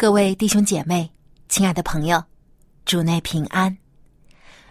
[0.00, 1.12] 各位弟兄姐妹，
[1.50, 2.24] 亲爱的朋友，
[2.86, 3.76] 主内平安。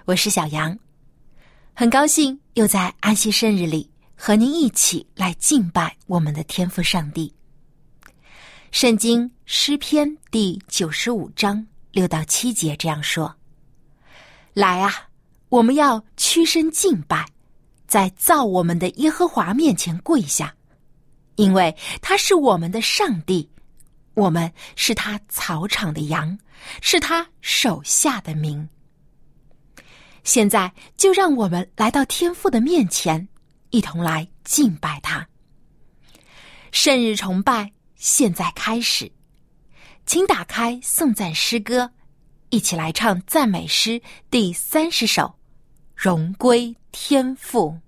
[0.06, 0.76] 我是小杨，
[1.76, 7.32] 很高兴又在安息生日里和您一起来敬拜我们的天父上帝。
[8.72, 13.32] 圣经诗篇第九十五章六到七节这样说
[14.56, 14.92] ：“来啊，
[15.50, 17.24] 我们要屈身敬拜，
[17.86, 20.52] 在造我们的耶和华面前跪下，
[21.36, 23.48] 因为他是我们的上帝。”
[24.14, 26.38] 我们是他草场的羊，
[26.82, 28.68] 是他手下的民。
[30.24, 33.28] 现在就让我们来到天父的面前，
[33.70, 35.28] 一同来敬拜他。
[36.72, 39.12] 圣日崇拜现在开始，
[40.06, 41.92] 请打开颂赞诗歌，
[42.50, 45.24] 一起来唱赞美诗第三十首
[45.96, 47.80] 《荣归天父》。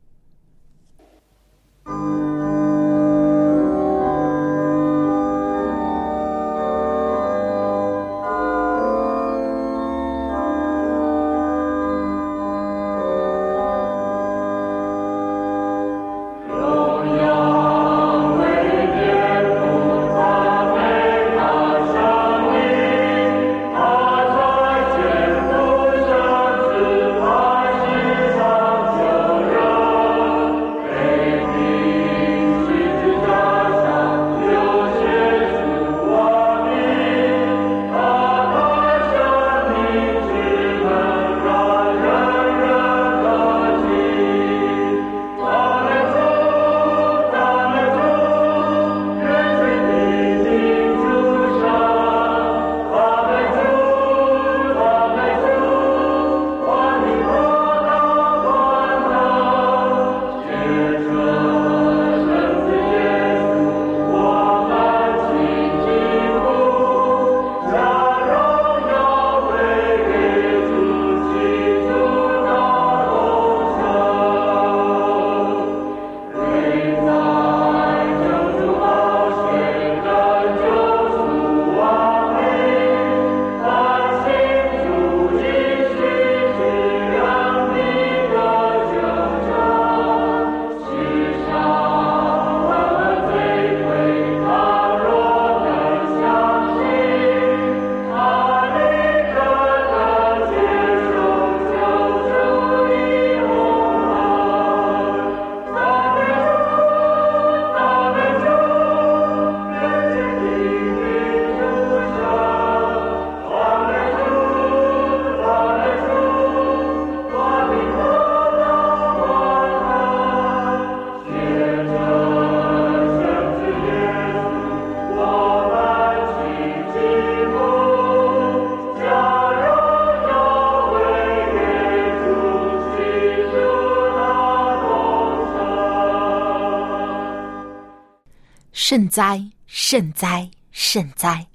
[138.92, 141.48] 圣哉，圣哉，圣哉！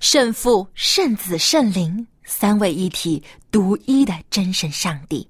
[0.00, 5.28] 圣父、圣子、圣灵三位一体、独一的真神上帝，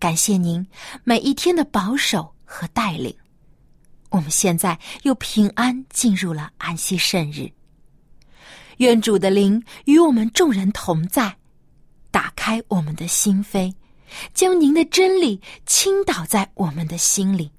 [0.00, 0.66] 感谢您
[1.04, 3.14] 每一天的保守和带领。
[4.08, 7.48] 我们现在又平安进入了安息圣日。
[8.78, 11.36] 愿主的灵与我们众人同在，
[12.10, 13.72] 打开我们的心扉，
[14.34, 17.52] 将您的真理倾倒在我们的心里。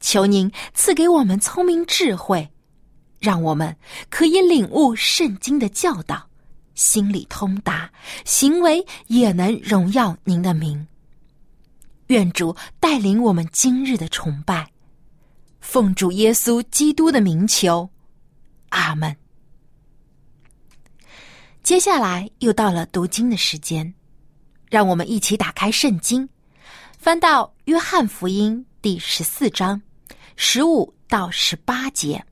[0.00, 2.50] 求您赐给我们聪明智慧，
[3.18, 3.76] 让我们
[4.08, 6.28] 可以领悟圣经的教导，
[6.74, 7.90] 心里通达，
[8.24, 10.86] 行为也能荣耀您的名。
[12.06, 14.68] 愿主带领我们今日的崇拜，
[15.60, 17.88] 奉主耶稣基督的名求，
[18.70, 19.14] 阿门。
[21.62, 23.94] 接下来又到了读经的时间，
[24.70, 26.28] 让我们一起打开圣经，
[26.98, 29.80] 翻到约翰福音第十四章。
[30.42, 32.24] 十五到十八节，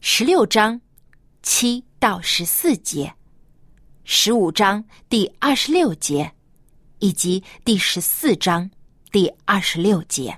[0.00, 0.80] 十六章
[1.44, 3.14] 七到十四节，
[4.02, 6.32] 十五章第二十六节，
[6.98, 8.68] 以及第十四章
[9.12, 10.36] 第二十六节，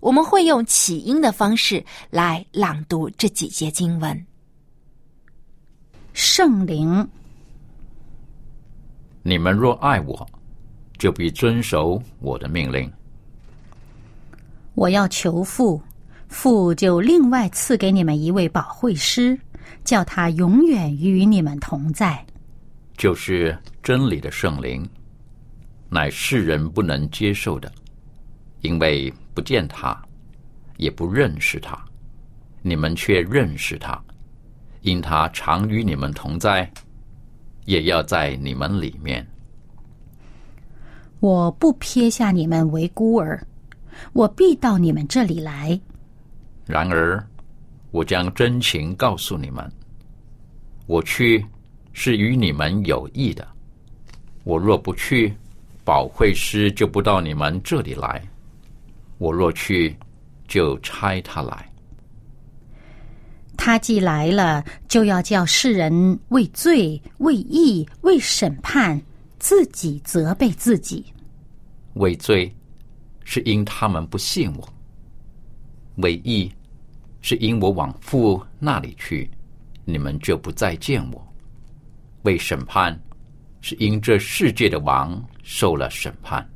[0.00, 4.26] 我们会用起音的方式来朗读这几节经文。
[6.12, 7.08] 圣灵，
[9.22, 10.28] 你们若爱我，
[10.98, 12.92] 就必遵守我的命令。
[14.74, 15.80] 我要求父，
[16.28, 19.38] 父就另外赐给你们一位保惠师，
[19.84, 22.24] 叫他永远与你们同在。
[22.96, 24.88] 就是真理的圣灵，
[25.88, 27.70] 乃世人不能接受的，
[28.60, 30.00] 因为不见他，
[30.76, 31.78] 也不认识他。
[32.62, 34.00] 你们却认识他，
[34.82, 36.70] 因他常与你们同在，
[37.64, 39.26] 也要在你们里面。
[41.18, 43.44] 我不撇下你们为孤儿，
[44.12, 45.78] 我必到你们这里来。
[46.66, 47.24] 然而，
[47.90, 49.70] 我将真情告诉你们。
[50.86, 51.44] 我去。
[51.94, 53.46] 是与你们有益的。
[54.44, 55.30] 我若不去，
[55.84, 58.18] 保惠师就不到你们这里来；
[59.18, 59.94] 我若去，
[60.48, 61.70] 就差他来。
[63.58, 68.98] 他既来了，就要叫世人为罪、为义、为审判，
[69.38, 71.04] 自己责备自己。
[71.96, 72.50] 为罪，
[73.32, 74.68] 是因他们不信我；
[76.02, 76.52] 为义，
[77.22, 79.30] 是因我往父那里去，
[79.86, 81.34] 你们就不再见我。
[82.24, 82.94] 为审判，
[83.62, 86.46] 是因这世界的王受了审判。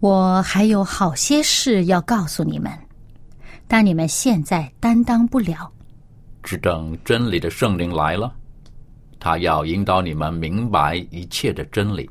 [0.00, 2.70] 我还有好些事要告诉你们，
[3.66, 5.72] 但你们现在担当不了。
[6.42, 8.30] 只等真理的圣灵来了，
[9.18, 12.06] 他要引导你们明白一切的真理，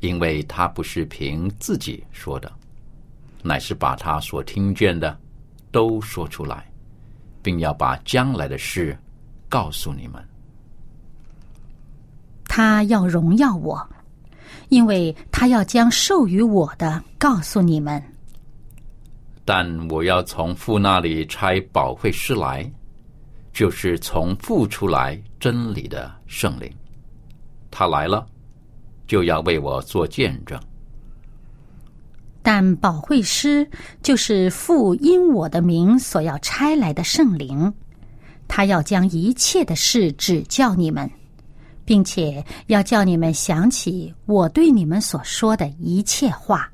[0.00, 2.50] 因为他不是凭自己说的，
[3.42, 5.18] 乃是把他所听见的
[5.70, 6.70] 都说出来，
[7.42, 8.98] 并要把将来的事。
[9.48, 10.24] 告诉你们，
[12.44, 13.84] 他要荣耀我，
[14.68, 18.00] 因为他要将授予我的告诉你们。
[19.44, 22.70] 但我要从父那里差保惠师来，
[23.52, 26.72] 就是从父出来真理的圣灵。
[27.72, 28.24] 他来了，
[29.10, 30.56] 就要为我做见证。
[32.42, 33.68] 但保惠师
[34.04, 37.74] 就是父因我的名所要差来的圣灵。
[38.46, 41.10] 他要将一切的事指教你们，
[41.84, 46.70] 并且要叫你们想起我对你们所说的一切话。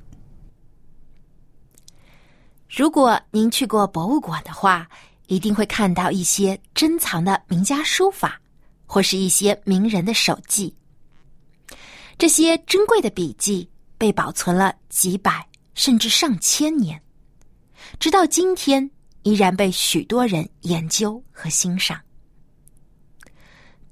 [2.69, 4.87] 如果您去过博物馆的话，
[5.27, 8.39] 一定会看到一些珍藏的名家书法，
[8.85, 10.76] 或是一些名人的手记。
[12.19, 13.69] 这些珍贵的笔记
[13.99, 17.01] 被保存了几百甚至上千年，
[17.99, 18.91] 直到今天。
[19.23, 22.01] 依然被许多人研究和欣赏，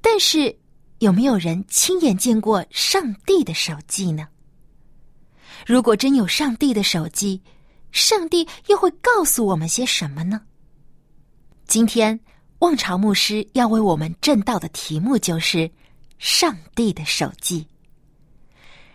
[0.00, 0.56] 但是
[1.00, 4.28] 有没有人亲眼见过上帝的手记呢？
[5.66, 7.42] 如果真有上帝的手记，
[7.90, 10.40] 上帝又会告诉我们些什么呢？
[11.66, 12.20] 今天
[12.60, 15.68] 望潮牧师要为我们正道的题目就是
[16.16, 17.66] “上帝的手记”。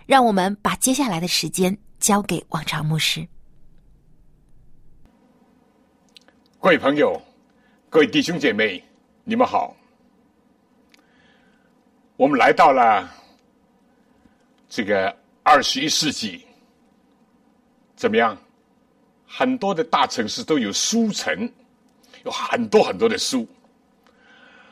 [0.09, 3.27] 让我们把接下来的时间交给王朝牧师。
[6.59, 7.21] 各位朋友，
[7.91, 8.83] 各位弟兄姐妹，
[9.23, 9.77] 你们好。
[12.17, 13.07] 我们来到了
[14.67, 16.43] 这个二十一世纪，
[17.95, 18.35] 怎么样？
[19.27, 21.47] 很多的大城市都有书城，
[22.25, 23.47] 有很多很多的书。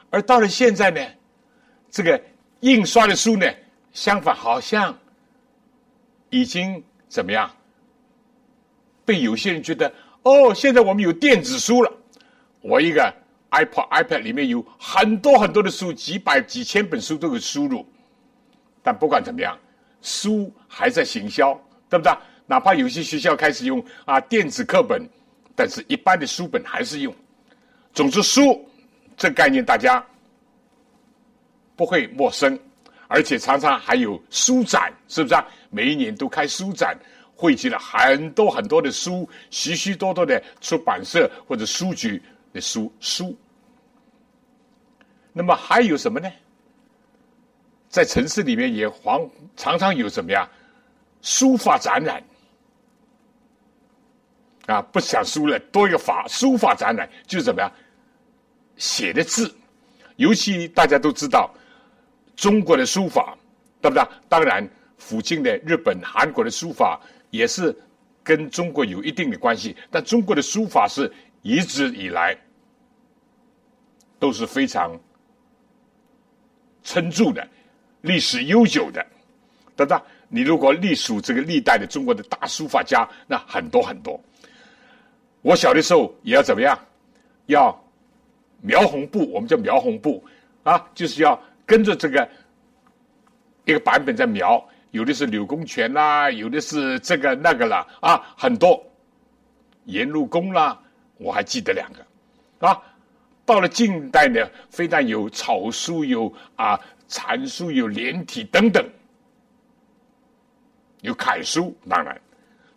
[0.09, 0.99] 而到了现在呢，
[1.91, 2.19] 这个
[2.61, 3.45] 印刷的书呢，
[3.93, 4.97] 相反好像
[6.29, 7.49] 已经怎么样？
[9.05, 9.91] 被有些人觉得。
[10.23, 11.91] 哦，现在我们有电子书了。
[12.59, 13.13] 我一个
[13.51, 17.85] iPod、iPad 里面有很多很多的书，几百、几千本书都有输入。
[18.83, 19.57] 但不管怎么样，
[20.01, 21.53] 书还在行销，
[21.89, 22.13] 对不对？
[22.45, 25.01] 哪怕有些学校开始用啊电子课本，
[25.55, 27.15] 但是一般的书本还是用。
[27.93, 28.69] 总之，书
[29.15, 30.05] 这概念大家
[31.75, 32.59] 不会陌生，
[33.07, 35.35] 而且常常还有书展，是不是？
[35.35, 35.45] 啊？
[35.69, 36.97] 每一年都开书展。
[37.39, 42.19] 汇集了很多很多的书，许许多多的出版社或者书局
[42.51, 43.37] 的书书。
[45.33, 46.27] 那么还有什么呢？
[47.89, 50.49] 在城市里面也常常常有什么呀？
[51.21, 52.23] 书法展览
[54.65, 57.71] 啊，不想书了，多一个法书法展览，就是怎么样
[58.77, 59.55] 写的字，
[60.15, 61.53] 尤其大家都知道
[62.37, 63.37] 中国的书法，
[63.81, 64.07] 对不对？
[64.29, 64.65] 当然，
[64.97, 66.97] 附近的日本、韩国的书法。
[67.29, 67.77] 也是
[68.23, 72.35] 跟中国有一定的关系，但中国的书法是一直以来
[74.17, 74.97] 都是非常
[76.83, 77.45] 称著的、
[77.99, 79.05] 历史悠久的，
[79.75, 80.01] 对吧？
[80.29, 84.17] 你如果隶属这个历代的中国的大书法家，那很多很多。
[85.41, 86.79] 我小的时候也要怎么样？
[87.47, 87.77] 要
[88.61, 90.23] 描红布，我们叫描红布
[90.63, 91.37] 啊，就是要
[91.67, 92.27] 跟着这个
[93.65, 94.67] 一个版本在描。
[94.91, 98.81] 有的是柳公权啦，有的是这个那个啦，啊，很多
[99.83, 100.81] 颜路公啦，
[101.17, 102.81] 我还记得两个啊。
[103.45, 108.83] 到了近代呢，非但有草书，有啊残书，有连体等等，
[111.01, 111.75] 有楷书。
[111.87, 112.19] 当然，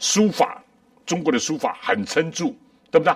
[0.01, 0.63] 书法
[1.07, 2.53] 中国的书法很称著，
[2.91, 3.15] 对不对？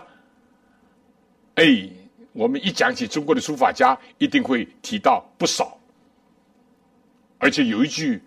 [1.57, 1.91] 哎，
[2.35, 5.79] 我们一讲起中国的书法家，一定会提到不少，
[7.39, 8.21] 而且有一句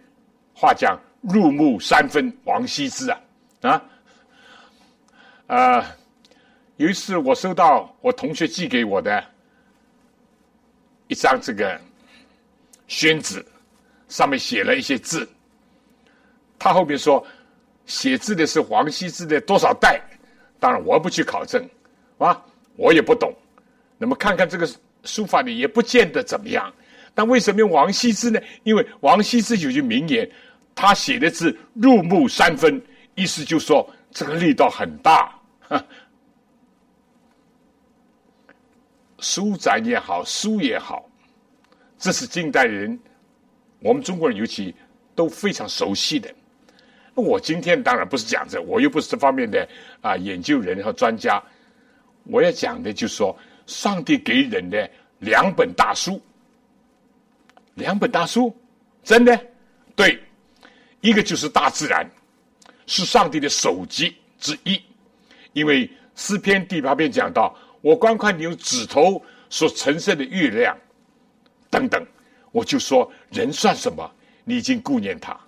[0.55, 3.21] 话讲“入木三分”，王羲之啊
[3.61, 3.83] 啊
[5.47, 5.95] 啊。
[6.77, 9.21] 有一次，我收到我同学寄给我的
[11.07, 11.79] 一张这个
[12.87, 13.45] 宣纸，
[14.07, 15.27] 上面写了一些字。
[16.57, 17.25] 他后面说
[17.85, 20.01] 写字的是王羲之的多少代？
[20.59, 21.67] 当然，我不去考证，
[22.19, 22.41] 啊，
[22.77, 23.33] 我也不懂。
[23.97, 24.69] 那么看看这个
[25.03, 26.73] 书法呢，也不见得怎么样。
[27.13, 28.39] 但为什么用王羲之呢？
[28.63, 30.29] 因为王羲之有句名言，
[30.75, 32.79] 他写的字入木三分，
[33.15, 35.33] 意思就是说这个力道很大。
[39.19, 41.09] 书展也好，书也好，
[41.97, 42.99] 这是近代人，
[43.79, 44.75] 我们中国人尤其
[45.15, 46.31] 都非常熟悉的。
[47.15, 49.67] 我今天当然不是讲这，我又不是这方面的
[50.01, 51.41] 啊研究人和专家。
[52.25, 53.35] 我要讲的就是说，
[53.67, 56.19] 上帝给人的两本大书，
[57.75, 58.51] 两本大书，
[59.03, 59.39] 真的
[59.95, 60.19] 对，
[61.01, 62.09] 一个就是大自然，
[62.87, 64.81] 是上帝的首级之一，
[65.53, 67.55] 因为诗篇第八篇讲到。
[67.81, 70.75] 我观看你用指头所陈设的月亮，
[71.69, 72.03] 等等，
[72.51, 74.11] 我就说人算什么？
[74.43, 75.39] 你已经顾念他。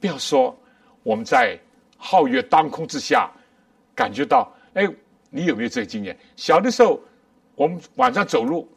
[0.00, 0.54] 不要说
[1.04, 1.56] 我们在
[1.98, 3.30] 皓月当空之下
[3.94, 4.86] 感觉到，哎，
[5.30, 6.18] 你有没有这个经验？
[6.36, 7.00] 小的时候，
[7.62, 8.68] 我们晚上走路，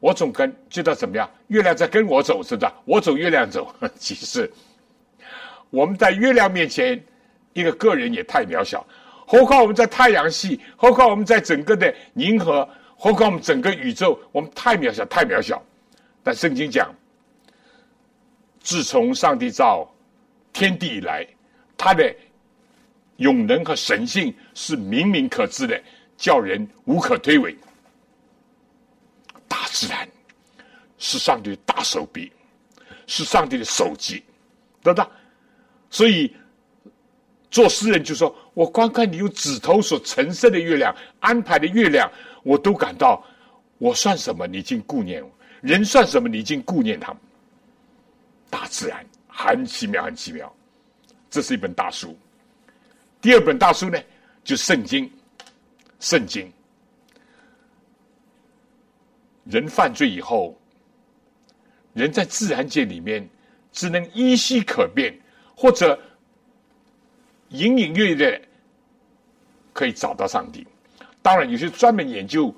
[0.00, 1.30] 我总跟觉得怎么样？
[1.46, 2.68] 月亮在跟我走，是的？
[2.84, 3.72] 我走，月亮走。
[3.94, 4.52] 其实
[5.70, 7.00] 我们在月亮面前，
[7.52, 8.84] 一个个人也太渺小。
[9.28, 15.62] 何况我们在太阳系，何况我们在整个的银河，何况我们整个宇宙，我们太渺小，太渺小。
[16.24, 16.92] 但圣经讲，
[18.58, 19.88] 自从上帝造
[20.52, 21.24] 天地以来，
[21.76, 22.12] 他的
[23.18, 25.80] 永能和神性是明明可知的，
[26.16, 27.54] 叫人无可推诿。
[29.52, 30.08] 大自然
[30.96, 32.32] 是上帝的大手笔，
[33.06, 34.24] 是上帝的手机，
[34.82, 35.06] 对不对？
[35.90, 36.34] 所以。
[37.52, 40.90] 做诗人就说：“我观看你用指头所陈设的月亮，
[41.20, 42.10] 安排的月亮，
[42.42, 43.22] 我都感到
[43.76, 44.46] 我算什么？
[44.46, 45.28] 你已经顾念我；
[45.60, 46.30] 人算什么？
[46.30, 47.20] 你已经顾念他们。
[48.48, 50.50] 大自然很奇妙，很奇妙。
[51.28, 52.16] 这是一本大书。
[53.20, 54.00] 第二本大书呢，
[54.42, 55.12] 就圣经。
[56.00, 56.50] 圣经，
[59.44, 60.58] 人犯罪以后，
[61.92, 63.28] 人在自然界里面
[63.72, 65.14] 只能依稀可辨，
[65.56, 65.98] 或者。”
[67.54, 68.40] 隐隐约约的
[69.74, 70.66] 可以找到上帝。
[71.20, 72.50] 当然，有些专门研究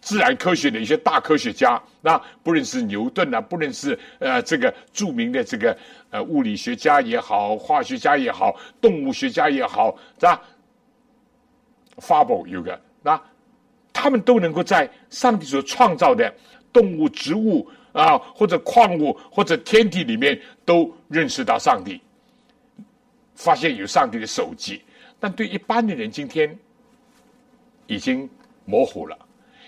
[0.00, 5.76] 自然科学的一些大科学家，那不论是牛顿啊，不论是呃这个著名的这个
[6.08, 10.42] 呃物理学家也好，化学家也好，动物学家也好，是吧
[11.96, 13.22] f a b l e 有个那
[13.98, 16.32] 他们都能够在上帝所创造的
[16.70, 21.98] 动物、植物啊，或者矿物或者天体里面，都认识到上帝。
[23.34, 24.82] 发现有上帝的手机，
[25.18, 26.54] 但对一般的人，今天
[27.86, 28.28] 已经
[28.66, 29.18] 模糊了。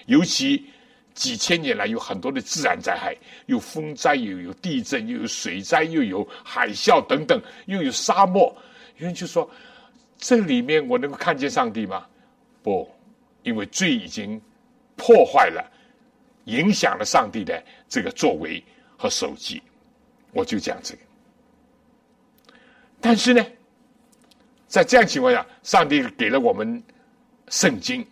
[0.05, 0.67] 尤其
[1.15, 3.17] 几千年来，有很多的自然灾害，
[3.47, 8.55] 有风灾，又有地震，又有水灾，又有海啸等等，又有沙漠。
[8.99, 9.51] 有人就说
[10.19, 12.07] ：“这里面我能够看见上帝吗？”
[12.63, 12.89] 不，
[13.43, 14.41] 因为罪已经
[14.97, 15.71] 破坏了，
[16.45, 18.63] 影响了上帝的这个作为
[18.97, 19.63] 和手机。
[20.33, 21.01] 我就讲这个。
[23.01, 23.45] 但是呢？
[24.67, 26.83] 在这样情况下，上帝给了我们
[27.49, 28.07] 圣经，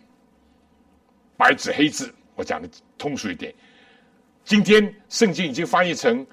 [1.37, 2.11] 白纸黑字。
[2.35, 2.67] 我讲的
[2.97, 3.55] 通俗一点，
[4.43, 6.27] 今天圣经已经翻译成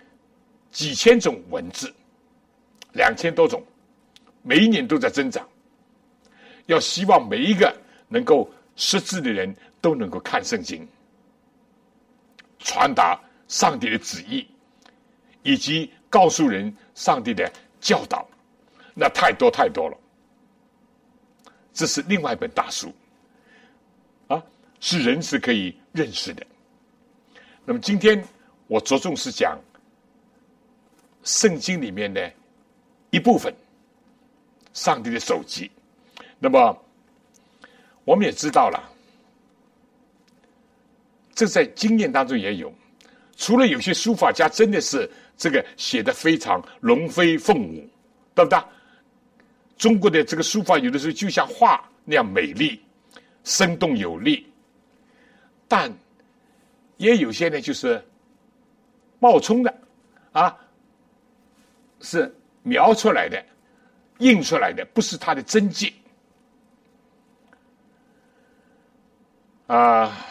[0.71, 1.93] 几千种文字，
[2.93, 3.61] 两千多种，
[4.43, 5.45] 每一年都在增长。
[6.67, 7.75] 要希望每一个
[8.07, 10.87] 能够识字的人都能够看圣经，
[12.59, 14.47] 传达上帝的旨意，
[15.43, 18.27] 以及告诉人上帝的教导，
[18.95, 19.97] 那太多太多了。
[21.73, 22.93] 这是另外一本大书，
[24.27, 24.43] 啊，
[24.79, 26.45] 是人是可以认识的。
[27.65, 28.23] 那么今天
[28.67, 29.59] 我着重是讲
[31.23, 32.31] 圣经里面的
[33.09, 33.53] 一部分，
[34.73, 35.71] 上帝的手机。
[36.39, 36.77] 那么
[38.05, 38.83] 我们也知道了，
[41.33, 42.73] 这在经验当中也有。
[43.35, 47.89] 除了有些书法家真的是这个写的非常龙飞凤舞，
[48.35, 48.59] 对不对？
[49.75, 52.79] 中国的这个书法有的时候就像画那样美丽、
[53.43, 54.45] 生动有力，
[55.67, 55.91] 但
[56.97, 58.01] 也有些呢就是
[59.19, 59.73] 冒充的
[60.31, 60.55] 啊，
[62.01, 63.43] 是描出来的、
[64.19, 65.93] 印出来的，不是他的真迹
[69.75, 70.27] 啊。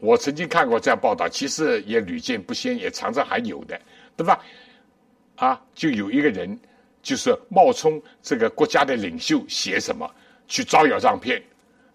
[0.00, 3.80] 我曾经看过这样报道，其实也屡见不鲜，也常常还有的，
[4.16, 4.38] 对吧？
[5.36, 6.58] 啊，就有一个人
[7.02, 10.10] 就是冒充这个国家的领袖，写什么
[10.46, 11.42] 去招摇撞骗。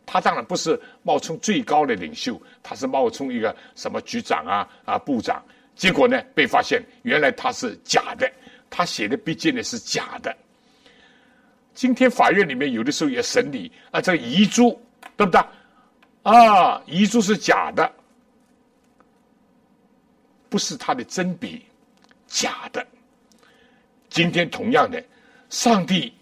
[0.07, 5.39] 他当然不是冒充最高的领袖，他是冒充一个什么局长啊啊部长。
[5.75, 8.27] 结果呢，被发现原来他是假的，
[8.71, 10.35] 他写的毕竟呢是假的。
[11.75, 14.81] 今天法院里面有的时候也审理啊，这个遗嘱
[15.15, 15.39] 对不对？
[16.29, 17.91] 啊，遗嘱是假的。
[20.49, 21.63] 不是他的真笔，
[22.27, 22.85] 假的。
[24.09, 25.03] 今天同样的，
[25.49, 26.13] 上帝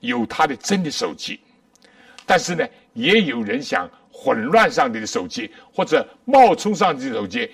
[0.00, 1.40] 有他的真的手机，
[2.24, 7.50] 但是呢，也有人想混乱上帝的手机，或者冒充上帝的手机，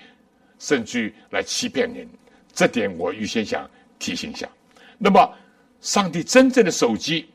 [0.59, 2.07] 甚至于来欺骗人。
[2.53, 4.47] 这点我预先想提醒一下。
[4.99, 5.35] 那么，
[5.81, 7.31] 上帝真正的手机，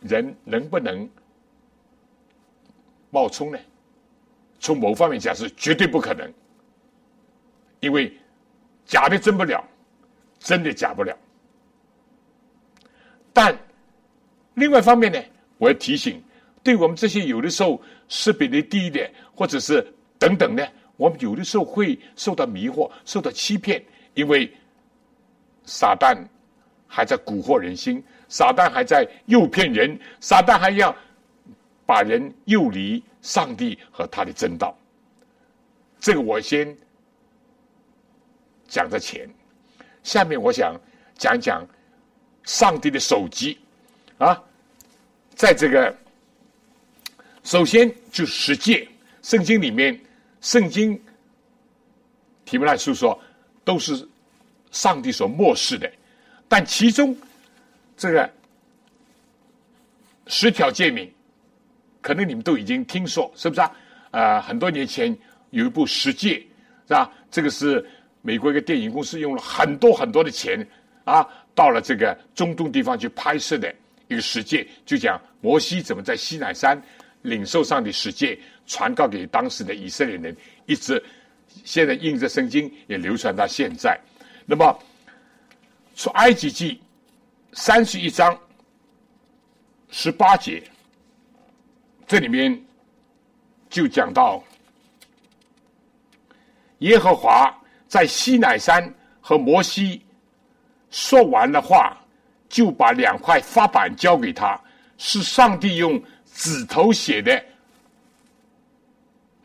[0.00, 1.08] 人能不能
[3.10, 3.58] 冒充呢？
[4.58, 6.32] 从某方面讲，是绝对不可能。
[7.80, 8.10] 因为
[8.86, 9.62] 假的真不了，
[10.38, 11.16] 真的假不了。
[13.32, 13.56] 但
[14.54, 15.22] 另外一方面呢，
[15.58, 16.22] 我要提醒，
[16.62, 19.86] 对我们这些有的时候识别的低一点，或者是
[20.18, 23.84] 等等呢，我们有的时候会受到迷惑、受到欺骗，
[24.14, 24.50] 因为
[25.64, 26.16] 撒旦
[26.86, 30.96] 还在蛊惑人心，撒旦还在诱骗人，撒旦还要
[31.86, 34.76] 把人诱离上帝和他的真道。
[36.00, 36.76] 这个我先。
[38.68, 39.30] 讲着前，
[40.02, 40.74] 下面我想
[41.16, 41.64] 讲讲
[42.42, 43.56] 上帝的手机
[44.18, 44.42] 啊，
[45.36, 45.96] 在这个
[47.44, 48.88] 首先就十诫，
[49.22, 49.98] 圣经里面，
[50.40, 51.00] 圣经
[52.44, 53.16] 提摩太书说
[53.64, 54.06] 都是
[54.72, 55.88] 上帝所漠视的，
[56.48, 57.16] 但其中
[57.96, 58.28] 这个
[60.26, 61.08] 十条诫命，
[62.06, 63.72] 可能你们都已经听说，是不是啊？
[64.12, 65.16] 呃，很多年前
[65.50, 66.34] 有一部十诫，
[66.86, 67.10] 是吧？
[67.30, 67.84] 这个是。
[68.22, 70.66] 美国一个电影公司用了很多很多的钱
[71.04, 73.72] 啊，到了这个中东地方去拍摄的
[74.08, 76.76] 一个世界，就讲摩西怎么在西乃山
[77.22, 81.00] 领受上的世界，传告给当时的以色列人，一直
[81.62, 83.96] 现在印着圣经也流传到现在。
[84.44, 84.76] 那么
[85.94, 86.80] 出埃及记
[87.52, 88.36] 三十一章
[89.88, 90.60] 十八节，
[92.06, 92.64] 这里面
[93.68, 94.42] 就讲到
[96.78, 97.54] 耶和华。
[97.88, 100.04] 在西乃山和摩西
[100.90, 101.96] 说完了话，
[102.48, 104.60] 就把两块发板交给他，
[104.98, 106.02] 是上帝用
[106.34, 107.42] 指头写的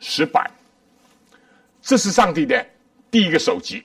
[0.00, 0.50] 石板。
[1.80, 2.66] 这是上帝的
[3.12, 3.84] 第一个手机，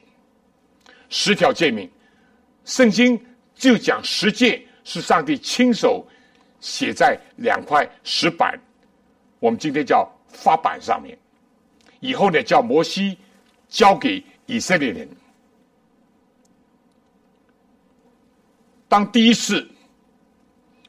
[1.08, 1.88] 十条诫命。
[2.66, 6.06] 圣经就讲十诫是上帝亲手
[6.60, 8.60] 写在两块石板，
[9.40, 11.18] 我们今天叫发板上面。
[12.00, 13.18] 以后呢，叫摩西
[13.68, 14.24] 交给。
[14.50, 15.06] 以色列人，
[18.88, 19.70] 当第一次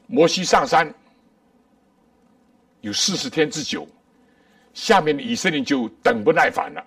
[0.07, 0.89] 摩西上山
[2.79, 3.85] 有四十天之久，
[4.73, 6.81] 下面的以色列就等不耐烦了，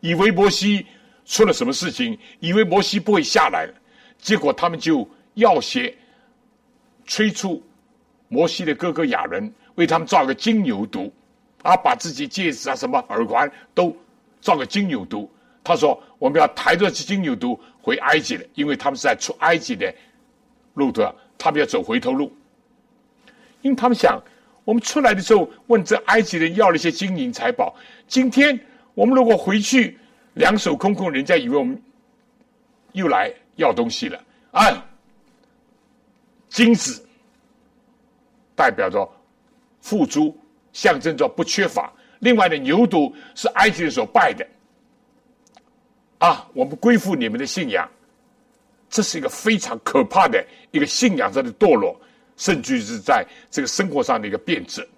[0.00, 0.86] 以为摩西
[1.24, 3.66] 出了什么事情，以为摩西不会下来，
[4.18, 5.96] 结果他们就要挟
[7.06, 7.62] 催促
[8.28, 11.10] 摩西的哥哥亚伦为他们造个金牛犊，
[11.62, 13.96] 啊，把自己戒指啊、什么耳环都
[14.40, 15.28] 造个金牛犊。
[15.64, 19.94] 他说：“我们要抬着这金牛犊回埃及了，因为他们是在出埃及的
[20.74, 21.02] 路途，
[21.38, 22.32] 他们要走回头路。
[23.60, 24.20] 因为他们想，
[24.64, 27.72] 我们出来的时候问这埃及人要了一些金银财宝，
[28.08, 28.58] 今天
[28.94, 29.96] 我们如果回去
[30.34, 31.80] 两手空空，人家以为我们
[32.90, 34.20] 又来要东西了。
[34.50, 34.84] 啊，
[36.48, 37.06] 金子
[38.56, 39.08] 代表着
[39.82, 40.34] 富足，
[40.72, 44.46] 象征着不缺乏；另外的牛犊是埃及人所拜的。”
[46.16, 47.86] 啊，我们归附你们的信仰，
[48.88, 52.00] 这是一个非常可怕的一个信仰上的堕落，
[52.36, 54.88] 甚至是在这个生活上的一个变质。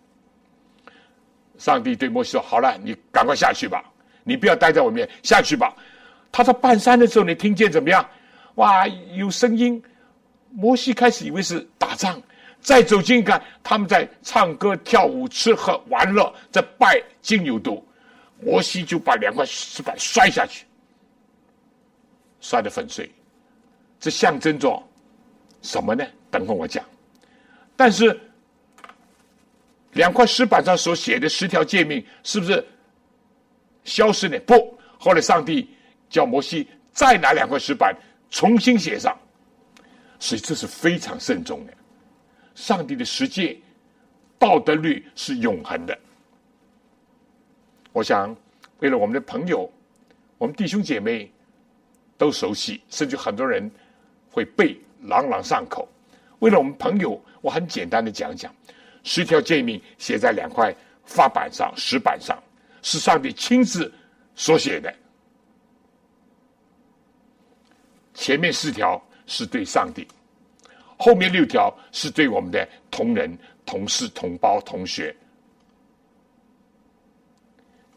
[1.56, 3.82] 上帝对摩西说：“好了，你赶快下去吧，
[4.22, 5.74] 你不要待在外面，下去吧。”
[6.30, 8.06] 他到半山的时候，你听见怎么样？
[8.56, 9.82] 哇，有声音。
[10.50, 12.20] 摩西开始以为是打仗，
[12.64, 17.80] 再走近看，他们在唱歌、跳舞、吃喝玩乐，在拜金牛犊。
[18.40, 20.64] 摩西就把两块石板摔下去，
[22.40, 23.10] 摔得粉碎。
[24.00, 24.82] 这象征着
[25.62, 26.04] 什么呢？
[26.30, 26.84] 等会我讲。
[27.76, 28.18] 但是
[29.92, 32.66] 两块石板上所写的十条诫命，是不是
[33.84, 34.38] 消失呢？
[34.46, 35.68] 不，后来上帝
[36.08, 37.94] 叫摩西再拿两块石板
[38.30, 39.14] 重新写上。
[40.18, 41.74] 所以这是非常慎重的。
[42.54, 43.60] 上帝的十诫
[44.38, 45.98] 道德律是永恒的。
[47.92, 48.36] 我想，
[48.78, 49.70] 为了我们的朋友，
[50.38, 51.30] 我们弟兄姐妹
[52.16, 53.70] 都熟悉，甚至很多人
[54.30, 55.88] 会背朗朗上口。
[56.38, 58.54] 为了我们朋友，我很简单的讲讲：
[59.02, 62.36] 十条诫命写在两块发板上、石板上，
[62.82, 63.92] 是上帝亲自
[64.34, 64.94] 所写的。
[68.14, 69.02] 前面四条。
[69.26, 70.06] 是对上帝，
[71.04, 73.36] 后面六条是对我们的同仁、
[73.66, 75.14] 同事、同胞、同学。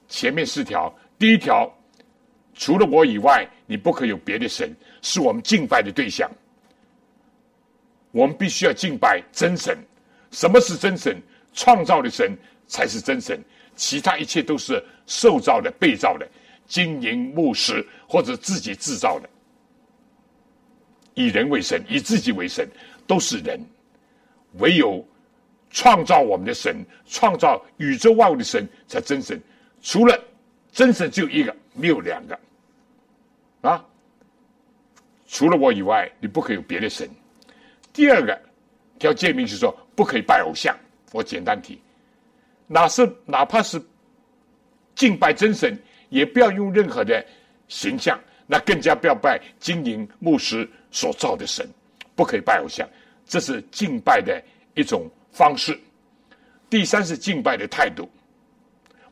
[0.10, 1.74] 前面四条，第一条，
[2.54, 6.30] 除了我以外，你不可有别的神，是我们敬拜的对象。
[8.12, 9.78] 我们必须要敬拜真神。
[10.32, 11.17] 什么是真神？
[11.54, 13.41] 创造的神才是真神，
[13.74, 16.28] 其他一切都是受造的、被造的、
[16.67, 19.30] 金银木石或者自己制造的。
[21.13, 22.70] 以人为神，以自己为神，
[23.08, 23.60] 都是人。
[24.60, 25.04] 唯有
[25.72, 29.41] 创造我们的神，创造宇宙万物的神，才真神。
[29.82, 30.20] 除了
[30.72, 32.39] 真神，只有一个，没有两个。
[33.62, 33.84] 啊！
[35.28, 37.10] 除了我以外，你不可以有别的神。
[37.91, 38.39] 第二个
[39.00, 40.76] 条诫命是说，不可以拜偶像。
[41.12, 41.80] 我简单提，
[42.67, 43.82] 哪是哪怕是
[44.96, 45.78] 敬拜真神，
[46.10, 47.24] 也不要用任何的
[47.67, 50.67] 形象，那更加不要拜金银木石。
[50.89, 51.70] 所造的神
[52.17, 52.86] 不可以拜偶像，
[53.25, 55.80] 这是敬拜的一种方式。
[56.69, 58.10] 第三是敬拜的态度，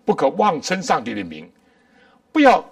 [0.04, 1.50] 不可妄称上帝的名，
[2.32, 2.68] 不要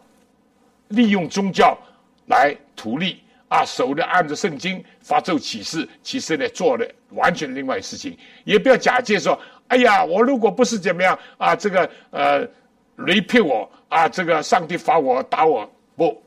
[0.88, 1.78] 利用宗教
[2.26, 8.18] 来图利啊，守着按着圣经发咒启示，其实呢做的完全另外事情。
[8.44, 12.48] 也不要假借说，哎呀，我如果不是怎么样啊，这个呃
[12.96, 16.23] 雷骗我啊，这个上帝罚我打我，不，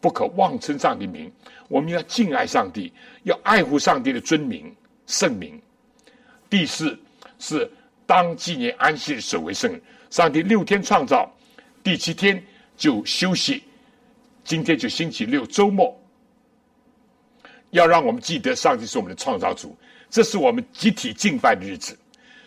[0.00, 1.30] 不可妄称上帝名。
[1.68, 2.92] 我们要敬爱上帝，
[3.24, 4.74] 要爱护上帝的尊名
[5.06, 5.60] 圣名。
[6.48, 6.96] 第四
[7.38, 7.68] 是
[8.06, 9.80] 当纪念安息日守为圣。
[10.10, 11.28] 上帝六天创造，
[11.82, 12.42] 第七天
[12.76, 13.64] 就休息。
[14.44, 16.00] 今天就星期六周末，
[17.70, 19.76] 要让我们记得上帝是我们的创造主。
[20.08, 21.98] 这是我们集体敬拜的日子。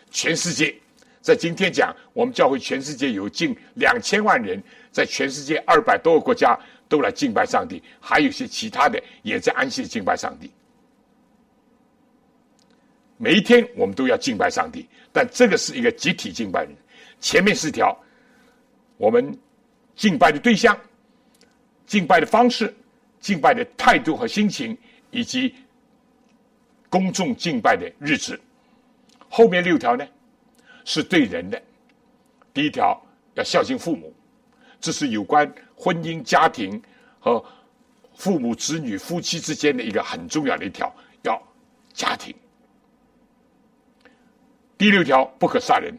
[0.10, 0.74] 全世界
[1.22, 6.58] 在今天讲，我们教会全世界有近两千万人，在全世界二百多个国家。
[6.90, 10.52] 都来敬拜上帝，还有些其他的也在安息敬拜上帝。
[13.16, 16.68] 每一天我们都要敬拜上帝，但这个是一个集体敬拜。
[17.20, 17.96] 前面四条，
[18.98, 19.38] 我们
[19.96, 20.76] 敬拜的对象、
[21.86, 22.74] 敬拜的方式、
[23.20, 24.76] 敬拜的态度和心情，
[25.12, 25.54] 以及
[26.90, 28.40] 公众敬拜的日子。
[29.30, 30.08] 后面六条呢，
[30.86, 31.62] 是对人的。
[32.52, 33.00] 第一条
[33.36, 34.12] 要孝敬父母，
[34.82, 35.54] 这是有关。
[35.82, 36.82] 婚姻、家庭
[37.22, 37.42] 和
[38.14, 41.42] 父母、子女、夫妻之间的一个很重要的一条，要
[41.94, 42.36] 家庭。
[44.78, 45.98] 第六条不可杀人，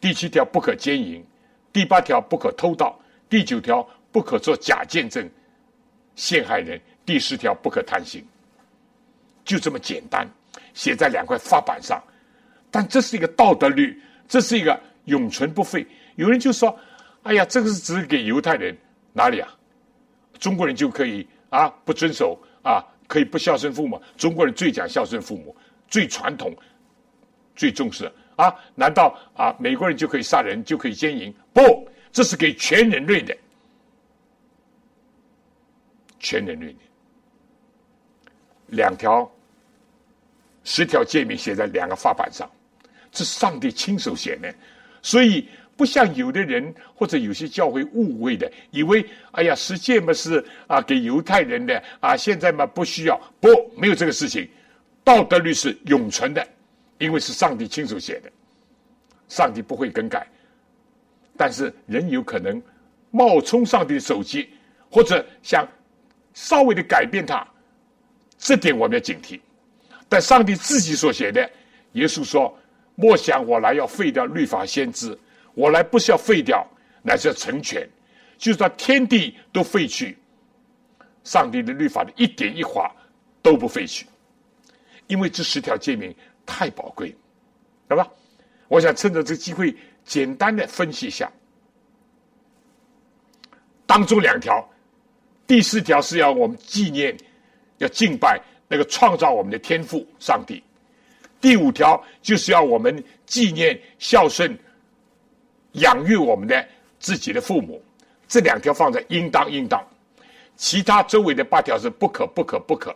[0.00, 1.24] 第七条不可奸淫，
[1.72, 2.98] 第八条不可偷盗，
[3.28, 5.30] 第九条不可做假见证
[6.16, 8.26] 陷害人，第十条不可贪心。
[9.44, 10.28] 就这么简单，
[10.74, 12.02] 写在两块发板上。
[12.72, 15.86] 但这是一个道德律，这是一个永存不废。
[16.16, 16.76] 有人就说。
[17.22, 18.76] 哎呀，这个是只给犹太人
[19.12, 19.48] 哪里啊？
[20.38, 24.00] 中国人就可以啊不遵守啊，可以不孝顺父母。
[24.16, 25.54] 中国人最讲孝顺父母，
[25.86, 26.56] 最传统，
[27.54, 28.54] 最重视啊？
[28.74, 31.30] 难道啊美国人就可以杀人，就可以奸淫？
[31.52, 33.36] 不，这是给全人类的，
[36.18, 36.78] 全人类的。
[38.68, 39.30] 两条、
[40.64, 42.50] 十条诫命写在两个发板上，
[43.12, 44.54] 这是上帝亲手写的，
[45.02, 45.46] 所以。
[45.80, 54.46] 不像有的人或者有些教会误会的，以为哎呀，十诫嘛是啊给犹太人的啊，现在嘛不需要，不没有这个事情，
[55.02, 56.46] 道德律是永存的，
[56.98, 58.30] 因为是上帝亲手写的，
[59.26, 60.26] 上帝不会更改，
[61.34, 62.62] 但是人有可能
[63.10, 64.50] 冒充上帝的手机，
[64.90, 65.66] 或者想
[66.34, 67.42] 稍微的改变它，
[68.36, 69.40] 这点我们要警惕。
[70.10, 71.50] 但上帝自己所写的，
[71.92, 72.54] 耶稣说
[72.96, 75.18] ：“莫想我来要废掉律法先知。”
[75.54, 76.66] 我来不是要废掉，
[77.02, 77.88] 乃是要成全，
[78.38, 80.16] 就是说天地都废去，
[81.24, 82.94] 上帝的律法的一点一划
[83.42, 84.06] 都不废去，
[85.06, 86.14] 因为这十条诫命
[86.46, 87.14] 太宝贵，
[87.88, 88.08] 对吧？
[88.68, 91.30] 我想趁着这个机会，简单的分析一下，
[93.86, 94.64] 当中两条，
[95.46, 97.16] 第四条是要我们纪念、
[97.78, 100.62] 要敬拜那个创造我们的天父上帝；
[101.40, 104.56] 第五条就是要我们纪念、孝顺、
[105.72, 106.66] 养育我们的
[106.98, 107.82] 自己的父母。
[108.28, 109.84] 这两条放在应当应当，
[110.56, 112.94] 其他周围的八条是不可不可不可，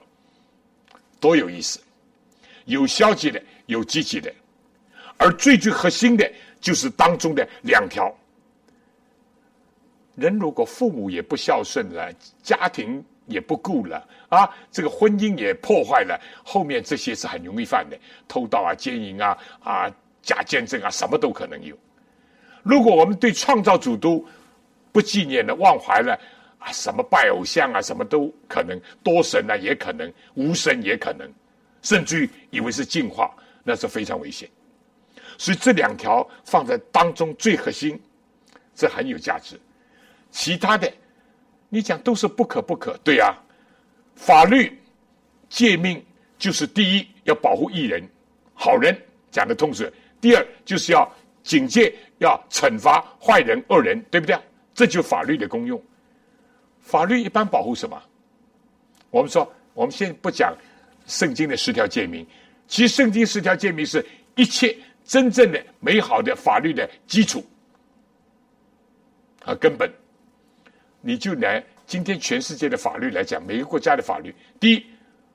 [1.18, 1.80] 多有意思，
[2.66, 4.32] 有消极的，有积极的，
[5.16, 8.14] 而最最核心的就是当中的两条。
[10.14, 12.12] 人如果父母也不孝顺了，
[12.44, 21.76] 家庭也不顾了啊，这个婚姻也破坏了，后面这些是很容易犯的，偷盗啊、奸淫啊、啊假见证啊，什么都可能有。
[22.64, 24.24] 如果我们对创造主都
[24.90, 26.18] 不纪念了，忘怀了
[26.58, 26.72] 啊！
[26.72, 31.30] 什么拜偶像啊，什么都可能，多神啊也可能，无神也可能，
[31.82, 33.30] 甚至于以为是进化，
[33.62, 34.48] 那是非常危险。
[35.36, 38.00] 所以这两条放在当中最核心，
[38.74, 39.60] 这很有价值。
[40.30, 40.90] 其他的，
[41.68, 43.36] 你讲都是不可不可，对呀。
[44.14, 44.80] 法律
[45.48, 46.02] 诫命
[46.38, 48.02] 就是第一要保护艺人、
[48.54, 48.96] 好人，
[49.30, 49.84] 讲的通俗；
[50.20, 51.12] 第二就是要
[51.44, 54.36] 警戒、要惩罚坏人、恶人，对不对？
[54.74, 55.80] 这就法律的功用。
[56.80, 58.02] 法律一般保护什么？
[59.10, 60.56] 我们说，我们先不讲
[61.06, 62.26] 圣经的十条诫命，
[62.66, 64.04] 其实圣经十条诫命是
[64.36, 67.44] 一切真正的美好的法律的基础
[69.42, 69.88] 和根本。
[71.02, 74.86] 你就拿今天全世界的法律来讲，每个国家的法律，第一，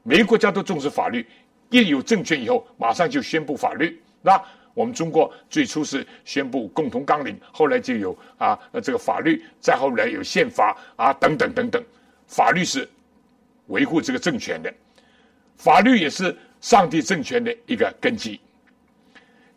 [0.01, 1.25] 每个国家都重视法律，
[1.69, 4.43] 一有政权以后，马上就宣布法律，那。
[4.79, 11.83] 我们中国最初是宣布共同纲领，后来就有啊这个法律，再后来有宪法啊等等等等，
[12.27, 12.87] 法律是
[13.67, 14.73] 维护这个政权的，
[15.57, 18.39] 法律也是上帝政权的一个根基。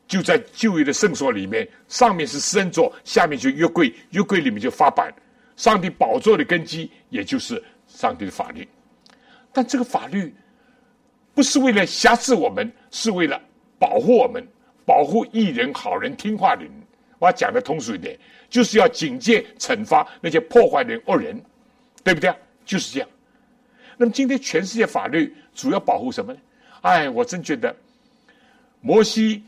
[0.09, 5.15] 就在旧约的圣所里面，上面是施恩座，下面就约柜，约柜里面就发板，
[5.55, 8.67] 上帝宝座的根基也就是上帝的法律。
[9.53, 10.35] 但这个法律
[11.33, 13.41] 不是为了辖制我们，是为了
[13.79, 14.45] 保护我们。
[14.85, 16.73] 保护艺人、好人、听话的人，
[17.19, 18.19] 我要讲的通俗一点，
[18.51, 21.41] 就是要警戒、惩罚那些破坏的恶人，
[22.03, 22.37] 对不对啊？
[22.65, 23.09] 就是这样。
[23.97, 26.41] 那么今天全世界法律主要保护什么呢？
[26.81, 27.75] 哎，我真觉得
[28.81, 29.45] 摩西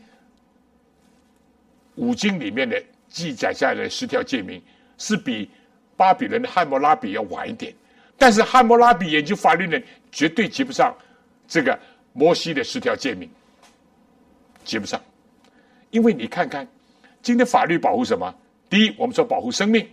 [1.95, 4.61] 五经里面的记载下来的十条诫命，
[4.97, 5.49] 是比
[5.97, 7.73] 巴比伦的汉谟拉比要晚一点。
[8.17, 9.77] 但是汉谟拉比研究法律呢，
[10.11, 10.95] 绝对及不上
[11.47, 11.77] 这个
[12.13, 13.29] 摩西的十条诫命，
[14.63, 15.01] 及不上。
[15.95, 16.67] 因为你看看，
[17.21, 18.35] 今天法律保护什么？
[18.69, 19.89] 第一，我们说保护生命，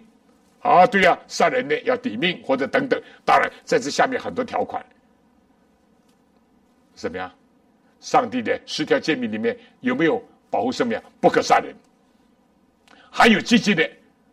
[0.59, 3.01] 啊，对呀，杀人的要抵命或者等等。
[3.25, 4.85] 当然，在这下面很多条款，
[6.93, 7.33] 怎么样？
[8.01, 11.01] 上帝的十条诫命里面有没有保护生命？
[11.21, 11.73] 不可杀人。
[13.09, 13.89] 还有积极的，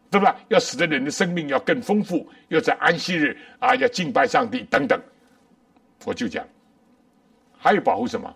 [0.09, 0.39] 对吧？
[0.47, 4.99] 要使得人的生命要更丰富，要在安息日啊，要敬拜上帝等等。
[6.03, 6.43] 我就讲，
[7.59, 8.35] 还有保护什么？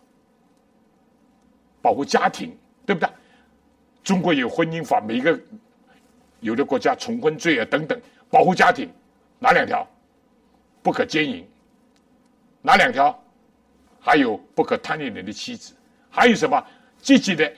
[1.81, 3.09] 保护家庭，对不对？
[4.03, 5.39] 中国有婚姻法，每一个
[6.41, 8.89] 有的国家重婚罪啊等等，保护家庭
[9.39, 9.87] 哪两条？
[10.81, 11.47] 不可奸淫，
[12.61, 13.17] 哪两条？
[13.99, 15.73] 还有不可贪恋人的妻子，
[16.09, 16.61] 还有什么？
[17.01, 17.49] 积极的，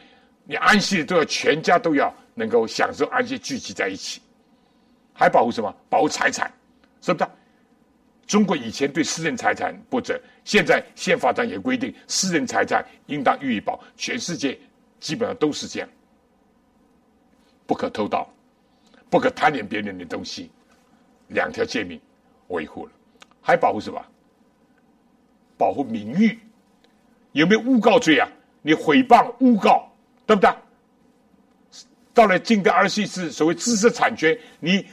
[0.43, 4.21] 你安息都要全家都要能够享受安息，聚集在一起。
[5.13, 5.75] 还保护什么？
[5.89, 6.51] 保护财产，
[7.01, 7.29] 是不是？
[8.27, 13.83] 中国以前对私人财产不准，现在宪法上也规定，私人财产应当予以保。
[13.95, 14.59] 全世界
[14.99, 15.89] 基本上都是这样。
[17.65, 18.27] 不可偷盗，
[19.09, 20.51] 不可贪恋别人的东西，
[21.29, 21.99] 两条诫命
[22.47, 22.91] 维护了，
[23.41, 23.99] 还保护什么？
[25.57, 26.37] 保护名誉，
[27.31, 28.27] 有没有诬告罪啊？
[28.61, 29.89] 你诽谤、诬告，
[30.25, 30.49] 对不对？
[32.13, 34.85] 到了近代二十一世所谓知识产权，你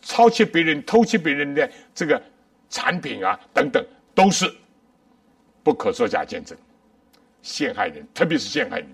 [0.00, 2.22] 抄窃别人、偷窃别人的这个
[2.68, 4.52] 产品啊，等等，都是
[5.62, 6.56] 不可作假见证，
[7.42, 8.88] 陷害人，特别是陷害人，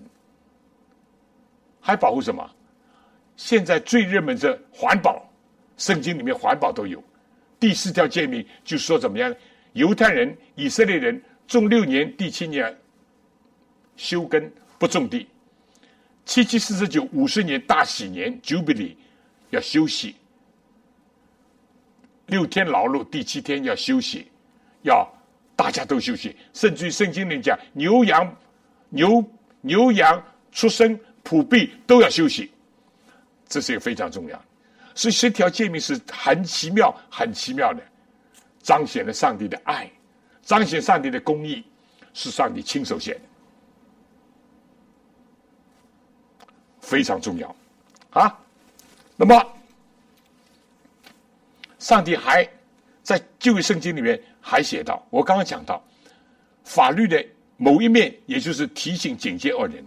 [1.79, 2.49] 还保护什么？
[3.39, 5.25] 现在最热门是环保，
[5.77, 7.01] 圣经里面环保都有。
[7.57, 9.33] 第四条诫命就说怎么样？
[9.71, 12.77] 犹太人、以色列人种六年，第七年
[13.95, 15.25] 休耕不种地。
[16.25, 18.93] 七七四十九五十年大喜年 Jubilee
[19.51, 20.17] 要休息，
[22.25, 24.27] 六天劳碌，第七天要休息，
[24.81, 25.09] 要
[25.55, 26.35] 大家都休息。
[26.51, 28.35] 甚至于圣经里讲牛羊、
[28.89, 29.23] 牛
[29.61, 30.21] 牛羊
[30.51, 32.51] 出生普币都要休息。
[33.49, 34.39] 这是一个非常重要，
[34.95, 37.81] 所以十条诫命是很奇妙、很奇妙的。
[38.61, 39.89] 彰显了上帝的爱，
[40.43, 41.63] 彰显上帝的公义，
[42.13, 43.21] 是上帝亲手写的，
[46.81, 47.55] 非常重要
[48.11, 48.37] 啊。
[49.15, 49.41] 那么，
[51.79, 52.47] 上帝还
[53.01, 55.81] 在旧约圣经里面还写到，我刚刚讲到
[56.65, 59.83] 法律的某一面，也就是提醒警戒二人。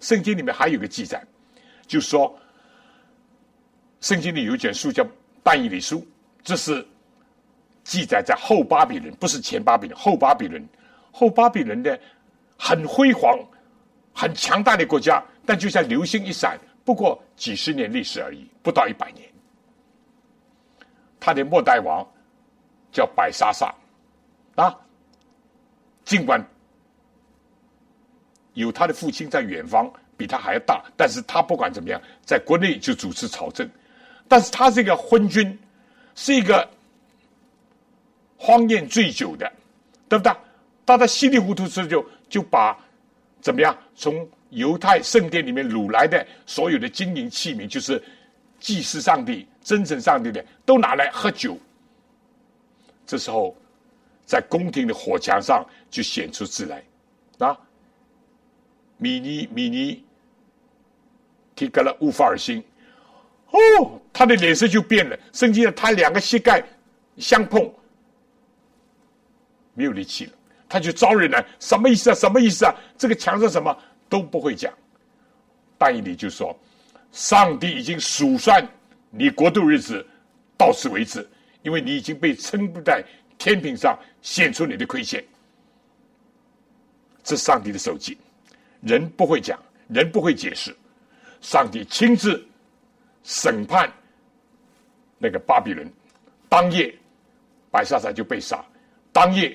[0.00, 1.24] 圣经里面还有个记载，
[1.86, 2.36] 就说
[4.00, 5.02] 圣经里有一卷书叫
[5.42, 6.00] 《但以理书》，
[6.42, 6.86] 这是
[7.84, 10.66] 记载在后巴比伦，不是前巴比伦，后巴比伦，
[11.10, 11.98] 后巴比伦的
[12.58, 13.38] 很辉煌、
[14.12, 19.28] 很强大的国家，但就像流星一闪，不过几十年历史而已，不到一百年。
[21.18, 22.06] 他的末代王
[22.92, 23.74] 叫百沙萨，
[24.56, 24.74] 啊，
[26.04, 26.44] 尽管。
[28.54, 33.68] 有他的父亲在远方，比他还要大，但是他不管怎么样，在国内就主持朝政，
[34.28, 35.58] 但是他是一个昏君，
[36.14, 36.68] 是一个
[38.36, 39.50] 荒宴醉酒的，
[40.08, 40.32] 对不对？
[40.84, 42.78] 到他稀里糊涂时就就把
[43.40, 48.02] 怎么样从犹太圣殿里面掳来的所有的金银器皿，就是
[48.60, 51.58] 祭祀上帝、真正上帝的，都拿来喝酒。
[53.06, 53.56] 这时候，
[54.24, 56.82] 在宫廷的火墙上就显出字来，
[57.38, 57.58] 啊。
[58.98, 60.02] 米尼米尼
[61.54, 62.64] 提格勒乌法尔星，
[63.56, 65.18] 哦，他的脸色就变了。
[65.32, 66.62] 甚至他两个膝盖
[67.16, 67.72] 相碰，
[69.74, 70.32] 没有力气了，
[70.68, 72.14] 他就招人来，什么意思啊？
[72.14, 72.74] 什么意思啊？
[72.98, 73.76] 这个墙上什么
[74.08, 74.72] 都不会讲。
[75.78, 76.58] 但以理就说
[77.12, 78.66] ：“上帝已经数算
[79.10, 80.06] 你国度日子，
[80.56, 81.28] 到此为止，
[81.62, 83.04] 因为你已经被称不在
[83.36, 85.24] 天平上显出你的亏欠。”
[87.22, 88.16] 这上帝的手机。
[88.82, 90.76] 人不会讲，人不会解释，
[91.40, 92.46] 上帝亲自
[93.26, 93.92] 审判
[95.18, 95.92] 那个巴比伦。
[96.48, 96.94] 当夜，
[97.72, 98.64] 白沙撒就被杀。
[99.12, 99.54] 当夜，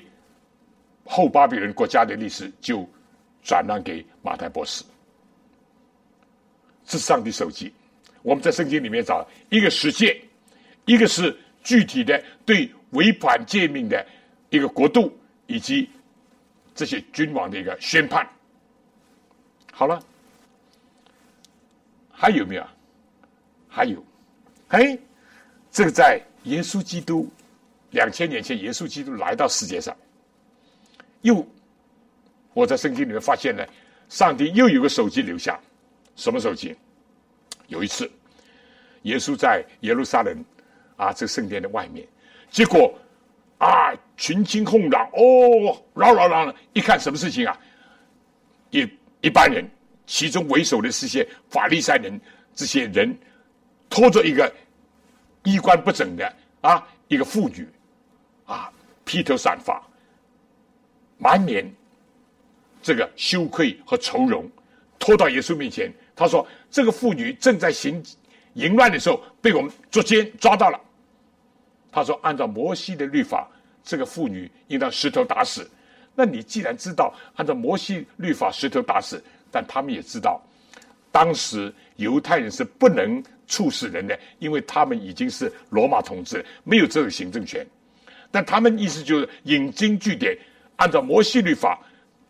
[1.05, 2.87] 后巴比伦国家的历史就
[3.41, 4.83] 转让给马太波斯。
[6.85, 7.73] 是上帝手机。
[8.23, 10.21] 我们在圣经里面找一个世界，
[10.85, 14.05] 一个是具体的对违反诫命的
[14.49, 15.89] 一个国度以及
[16.75, 18.27] 这些君王的一个宣判。
[19.71, 20.03] 好了，
[22.11, 22.67] 还有没有？
[23.73, 24.03] 还有，
[24.67, 24.97] 哎，
[25.71, 27.31] 这个在耶稣基督
[27.91, 29.95] 两千年前，耶稣基督来到世界上，
[31.21, 31.47] 又
[32.53, 33.65] 我在圣经里面发现呢，
[34.09, 35.57] 上帝又有个手机留下，
[36.17, 36.75] 什么手机？
[37.67, 38.11] 有一次，
[39.03, 40.43] 耶稣在耶路撒冷
[40.97, 42.05] 啊，这圣殿的外面，
[42.49, 42.93] 结果
[43.57, 47.57] 啊，群情哄嚷，哦，嚷嚷嚷，一看什么事情啊？
[48.71, 48.85] 一。
[49.23, 49.63] 一般人，
[50.07, 52.19] 其中为首的是些法利赛人，
[52.55, 53.15] 这些人
[53.91, 54.51] 拖着一个
[55.43, 57.67] 衣冠不整的啊，一个妇女，
[58.45, 58.71] 啊，
[59.03, 59.83] 披头散发，
[61.17, 61.69] 满脸
[62.81, 64.49] 这个羞愧和愁容，
[64.97, 65.91] 拖到耶稣面前。
[66.15, 68.01] 他说：“这个妇女正在行
[68.53, 70.79] 淫乱的时候，被我们捉奸抓到了。”
[71.91, 73.49] 他说：“按照摩西的律法，
[73.83, 75.69] 这个妇女应当石头打死。”
[76.15, 80.41] 那你既然知道按照摩西律法石头打死，但他们也知道，
[81.11, 87.67] 当时犹太人是不能处死人呢，因为他们已经是罗马统治，没有这个行政权。
[88.31, 90.37] 但他们意思就是引经据典，
[90.77, 91.77] 按照摩西律法，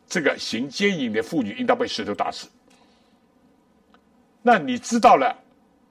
[0.07, 2.49] 这个行奸淫的妇女应当被石头打死。
[4.41, 5.37] 那你知道了，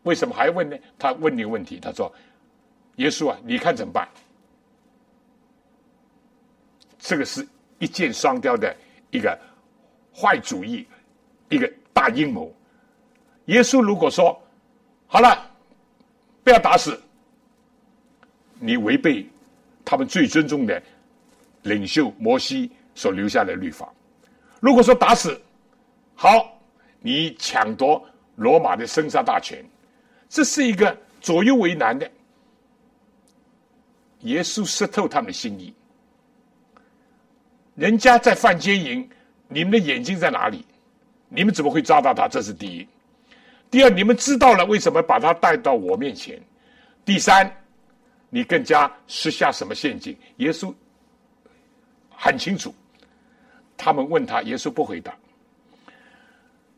[0.03, 0.77] 为什么还问呢？
[0.99, 2.13] 他问你问题，他说
[2.97, 4.09] ：“耶稣啊，你看怎么办？”
[6.99, 7.47] 这个是。
[7.83, 8.77] 一箭双雕的
[9.11, 9.41] 一个
[10.15, 10.87] 坏主意，
[11.49, 12.55] 一个大阴谋。
[13.47, 14.39] 耶稣如果说
[15.13, 15.45] 好了，
[16.45, 16.97] 不要打死，
[18.61, 19.29] 你违背
[19.85, 20.81] 他们最尊重的
[21.63, 23.93] 领袖摩西所留下的律法；
[24.61, 25.43] 如果说打死，
[26.15, 26.57] 好，
[27.01, 28.01] 你抢夺
[28.37, 29.65] 罗马的生杀大权，
[30.29, 32.09] 这是一个左右为难的。
[34.21, 35.75] 耶稣识透他们的心意。
[37.75, 39.11] 人家在犯奸淫，
[39.49, 40.65] 你们的眼睛在哪里？
[41.29, 42.29] 你们怎么会抓到他？
[42.29, 42.87] 这是第一。
[43.71, 46.41] 第二，你们知道了为什么把他带到我面前？
[47.05, 47.51] 第三，
[48.29, 50.17] 你更加施下什么陷阱？
[50.39, 50.75] 耶稣
[52.11, 52.75] 很清楚。
[53.77, 55.15] 他们问他，耶稣不回答。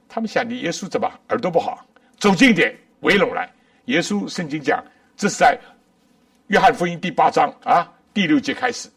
[0.09, 1.85] 他们想，你耶稣怎么耳朵不好？
[2.19, 3.51] 走近点，围拢来。
[3.87, 4.85] 耶稣圣经讲，
[5.17, 5.59] 这是在
[6.49, 8.89] 约翰福音第八章啊第六节开始。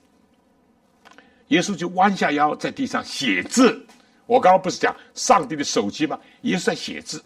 [1.48, 3.84] 耶稣就弯下腰在地上写字。
[4.26, 6.20] 我刚刚不是讲上帝的手机吗？
[6.42, 7.24] 耶稣在写字。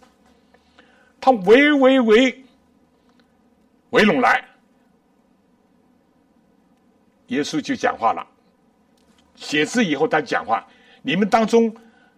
[1.22, 2.44] 他围围围
[3.90, 4.44] 围拢来，
[7.28, 8.26] 耶稣就讲话了。
[9.36, 10.66] 写字以后，他讲话：
[11.02, 11.74] 你们当中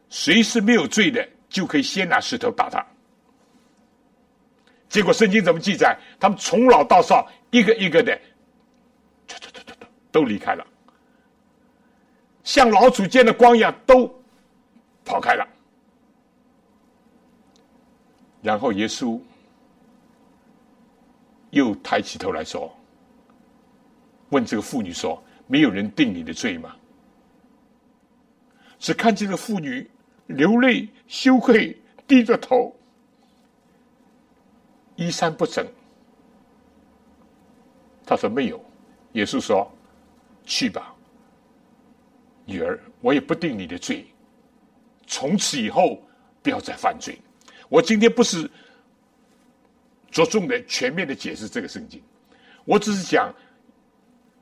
[0.10, 2.86] 谁是没有罪的，就可以先拿石头打他。
[4.90, 5.98] 结果圣经怎么记载？
[6.20, 8.20] 他们从老到少，一个一个的，
[10.12, 10.66] 都离开了，
[12.44, 14.08] 像老鼠见了光一样，都
[15.06, 15.48] 跑开了。
[18.42, 19.20] 然后耶稣
[21.52, 22.72] 又抬起头来说
[24.30, 26.76] ：“问这个妇女说，没有人定你的罪吗？”
[28.80, 29.88] 只看见这个妇女
[30.26, 32.76] 流泪、羞愧、低着头，
[34.96, 35.66] 衣衫不整。
[38.04, 38.60] 他说：“没有。”
[39.14, 39.72] 耶稣说
[40.46, 40.96] ：“去吧，
[42.46, 44.08] 女儿，我也不定你的罪。
[45.06, 46.02] 从此以后，
[46.42, 47.22] 不要再犯罪。”
[47.72, 48.52] 我今天不是
[50.12, 52.04] 着重的全面的解释这个圣经，
[52.66, 53.34] 我只是讲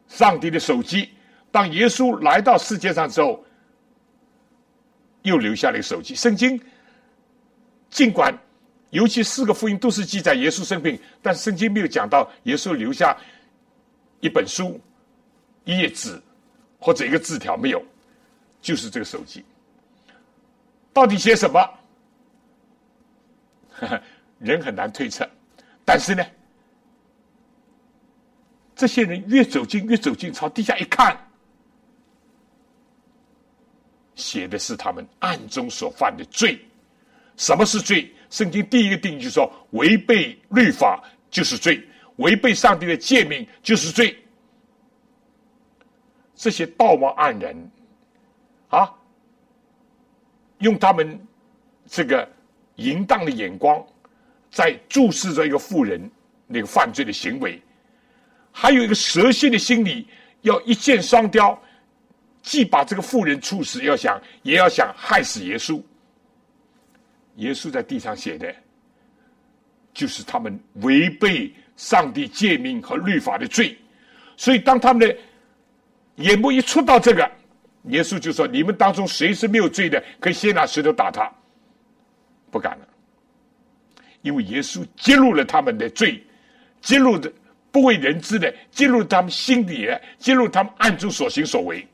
[0.08, 1.08] 上帝的手机。
[1.52, 3.46] 当耶稣来到世界上之后，
[5.22, 6.16] 又留下了一个手机。
[6.16, 6.60] 圣经
[7.92, 8.36] 尽管
[8.90, 13.16] 尤其四个福音都是记载耶稣生病，但圣经没有讲到耶稣留下
[14.22, 14.82] 一本书、
[15.66, 16.20] 一页纸
[16.80, 17.86] 或者一个字条，没有，
[18.60, 19.46] 就是这个手机。
[20.92, 21.79] 到底写什么？
[24.40, 25.30] 人很难推测，
[25.84, 26.26] 但是呢，
[28.76, 31.18] 这些人越走近越走近，朝地下一看，
[34.16, 36.60] 写的是他们暗中所犯的罪。
[37.36, 38.14] 什么是罪？
[38.30, 41.84] 圣经第一个定义就是说，违背律法就是罪，
[42.18, 44.18] 违背上帝的诫命就是罪。
[46.36, 47.72] 这些道貌岸然，
[48.70, 48.94] 啊，
[50.60, 51.20] 用他们
[51.86, 52.30] 这个。
[52.80, 53.86] 淫荡的眼光，
[54.50, 56.10] 在注视着一个妇人
[56.48, 57.62] 那个犯罪的行为，
[58.52, 60.08] 还有一个蛇蝎的心理，
[60.42, 61.62] 要一箭双雕，
[62.42, 65.82] 既把这个妇人处死，要想也要想害死耶稣。
[67.36, 68.54] 耶稣在地上写的，
[69.94, 73.78] 就是他们违背上帝诫命和律法的罪。
[74.36, 75.18] 所以，当他们的
[76.16, 77.30] 眼目一触到这个，
[77.84, 81.30] 耶稣就说：“你们当中谁是没有罪的，可以先拿石头打他。”
[82.52, 82.88] 不敢了，
[84.22, 86.24] 因为耶稣揭露了他们的罪，
[86.82, 87.32] 揭露的
[87.72, 91.88] 不为人知的，揭露他们心底的，揭露他们暗中所行所为。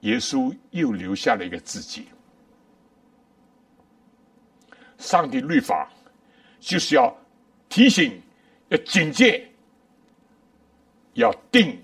[0.00, 2.08] 耶稣又留下了一个自己。
[4.98, 5.90] 上帝律法
[6.60, 7.14] 就是要
[7.68, 8.20] 提醒、
[8.68, 9.46] 要警戒、
[11.14, 11.78] 要定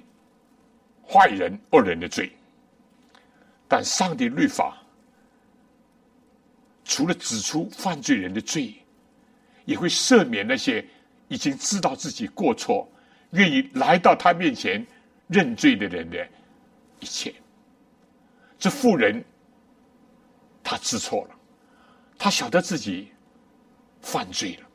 [1.06, 2.30] 坏人、恶人的罪，
[3.68, 4.76] 但上帝律法。
[6.91, 8.74] 除了指出犯罪人的罪，
[9.64, 10.84] 也会赦免那些
[11.28, 12.91] 已经知道自己过错、
[13.30, 14.84] 愿意来到他面前
[15.28, 16.26] 认罪的人的
[16.99, 17.32] 一切。
[18.59, 19.24] 这妇人，
[20.64, 21.30] 他知错了，
[22.18, 23.12] 他晓得自己
[24.03, 24.66] 犯罪了，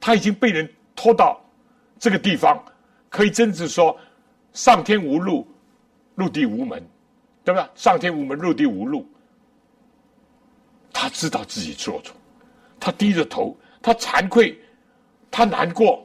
[0.00, 0.66] 他已经被人
[0.96, 1.38] 拖到
[1.98, 2.58] 这个地方，
[3.10, 3.94] 可以真正说
[4.54, 5.46] 上天无路，
[6.14, 6.82] 入地无门，
[7.44, 7.68] 对吧？
[7.74, 9.06] 上天无门，入地无路。
[11.00, 12.12] 他知道自己做错，
[12.80, 14.60] 他低着头，他惭愧，
[15.30, 16.04] 他难过。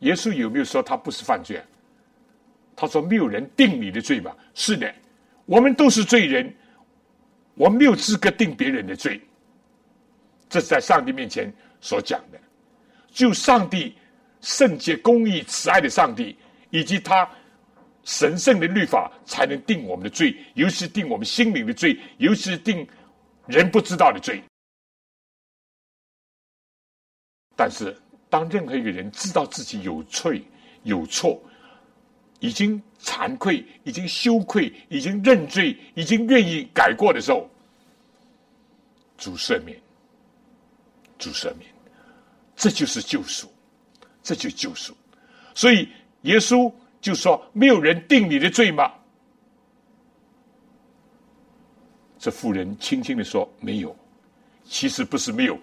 [0.00, 1.62] 耶稣有没有说他不是犯罪？
[2.74, 4.36] 他说没有人定你的罪吧？
[4.52, 4.92] 是的，
[5.46, 6.52] 我们都是罪人，
[7.54, 9.20] 我没有资格定别人的罪。
[10.48, 12.40] 这是在上帝面前所讲的，
[13.12, 13.96] 就上帝
[14.40, 16.36] 圣洁、公义、慈爱的上帝，
[16.70, 17.30] 以及他。
[18.04, 22.86] 神圣的律法才能定我们的罪，尤其是定我们心灵的罪，尤其是定
[23.46, 24.42] 人不知道的罪。
[27.54, 27.96] 但是，
[28.28, 30.42] 当任何一个人知道自己有罪、
[30.82, 31.40] 有错，
[32.40, 37.48] 已经惭愧、已经羞愧、已经认罪、已经愿意改过的时候，
[39.16, 39.80] 主赦免，
[41.18, 41.70] 主赦免，
[42.56, 43.48] 这就是救赎，
[44.24, 44.92] 这就救赎。
[45.54, 45.88] 所以，
[46.22, 46.72] 耶稣。
[47.02, 48.90] 就说没有人定你的罪吗？
[52.18, 53.94] 这妇人轻轻的说：“没有。”
[54.64, 55.58] 其实不是没有。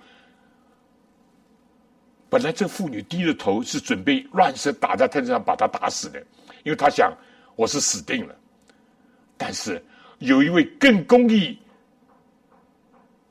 [2.29, 6.19] 本来这妇女低着头是准备乱石打在他身上把他打死的，
[6.63, 7.11] 因为他想
[7.55, 8.35] 我是死定了。
[9.37, 9.81] 但是
[10.17, 11.57] 有一位更公义、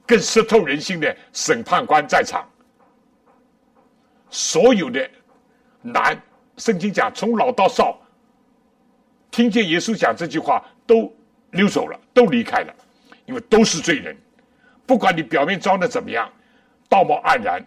[0.06, 2.48] 更识透人心的审判官在场，
[4.30, 5.09] 所有的
[5.82, 6.18] 男。
[6.59, 7.98] 圣经讲，从老到少，
[9.30, 11.11] 听见耶稣讲这句话，都
[11.52, 12.74] 溜走了，都离开了，
[13.24, 14.16] 因为都是罪人。
[14.84, 16.30] 不管你表面装的怎么样，
[16.88, 17.64] 道貌岸然，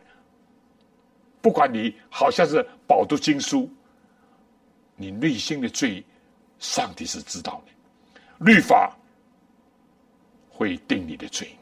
[1.42, 3.70] 不管你好像是饱读经书，
[4.96, 6.04] 你内心的罪，
[6.60, 7.72] 上帝是知道的。
[8.46, 8.96] 律法
[10.50, 11.56] 会定你的罪。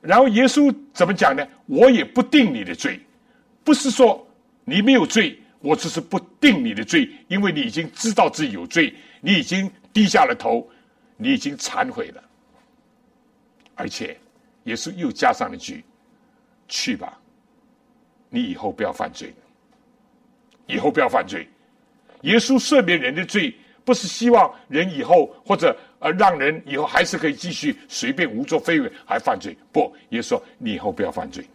[0.00, 1.46] 然后耶稣怎么讲呢？
[1.66, 3.00] 我也不定你的罪，
[3.64, 4.23] 不是说
[4.64, 10.68] 你没有罪，我只是不定你的罪，因为你已经知道自己有罪，你已经低下了头，
[11.16, 12.22] 你已经忏悔了。
[13.74, 14.16] 而且，
[14.64, 15.84] 耶稣又加上了一句
[16.68, 17.18] ：“去吧。”
[18.30, 19.32] 你以后不要犯罪，
[20.66, 21.46] 以后不要犯罪。
[22.22, 23.54] 耶稣赦免人的罪，
[23.84, 29.56] 不是希望人以后或者呃让人以后还是可以继续随便胡作非为还犯罪。
[29.70, 31.46] 不，耶稣说你以后不要犯罪。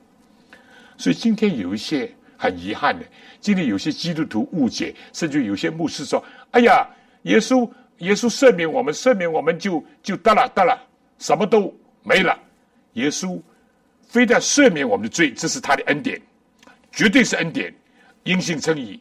[0.98, 2.10] 所以今天有一些
[2.42, 3.06] 很遗憾的，
[3.42, 6.88] 今天有些基督徒误解，甚至有些牧师说：“哎呀，
[7.24, 10.80] 耶稣耶稣赦免我们，赦免我们就就得了得了，
[11.18, 12.40] 什么都没了。”
[12.94, 13.38] 耶稣
[14.08, 16.20] 非但赦免我们的罪，这是他的恩典。
[16.94, 17.74] 绝对是恩典，
[18.24, 19.00] 因信称义。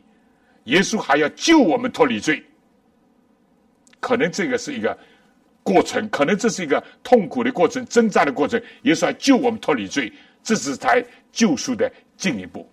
[0.65, 2.43] 耶稣还要救我们脱离罪，
[4.01, 4.99] 可能这个是一个
[5.63, 8.61] 过程，可能这是一个痛苦的过程、挣扎的过程。
[8.83, 10.13] 耶稣要救我们脱离罪，
[10.43, 12.69] 这是才救赎的进一步，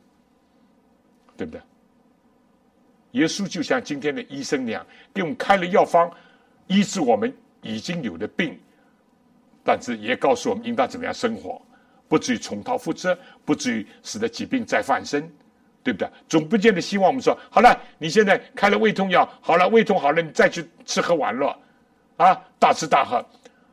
[1.37, 1.61] 对不对？
[3.11, 6.11] 耶稣就像今天的医生那样，给我们开了药方，
[6.67, 8.59] 医治我们已经有的病，
[9.63, 11.61] 但是也告诉我们应当怎么样生活。
[12.07, 15.21] 不至于重蹈覆辙，不至于使得疾病再发生，
[15.81, 16.07] 对不对？
[16.27, 21.47] 总不见得希望我们说好了，你现在开了胃痛药，好了，胃痛好了，你再去吃喝玩乐，
[22.17, 23.25] 啊，大吃大喝，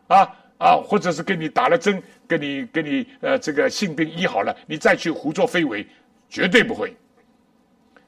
[0.07, 0.23] 啊
[0.59, 5.87] 啊，或者是给你打了针，给你给你呃这个性病医好了，你再去胡作非为，
[6.29, 6.97] 绝对不会。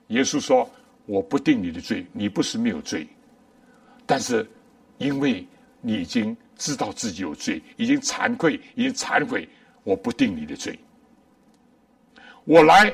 [0.09, 0.71] 耶稣说
[1.07, 3.07] ：“我不定你的罪，你不是没有罪，
[4.07, 4.47] 但是
[4.99, 5.47] 因为
[5.81, 9.49] 你已经知道自己有罪，已经惭愧，已经忏悔。”
[9.85, 10.79] 我不定你的罪，
[12.45, 12.91] 我来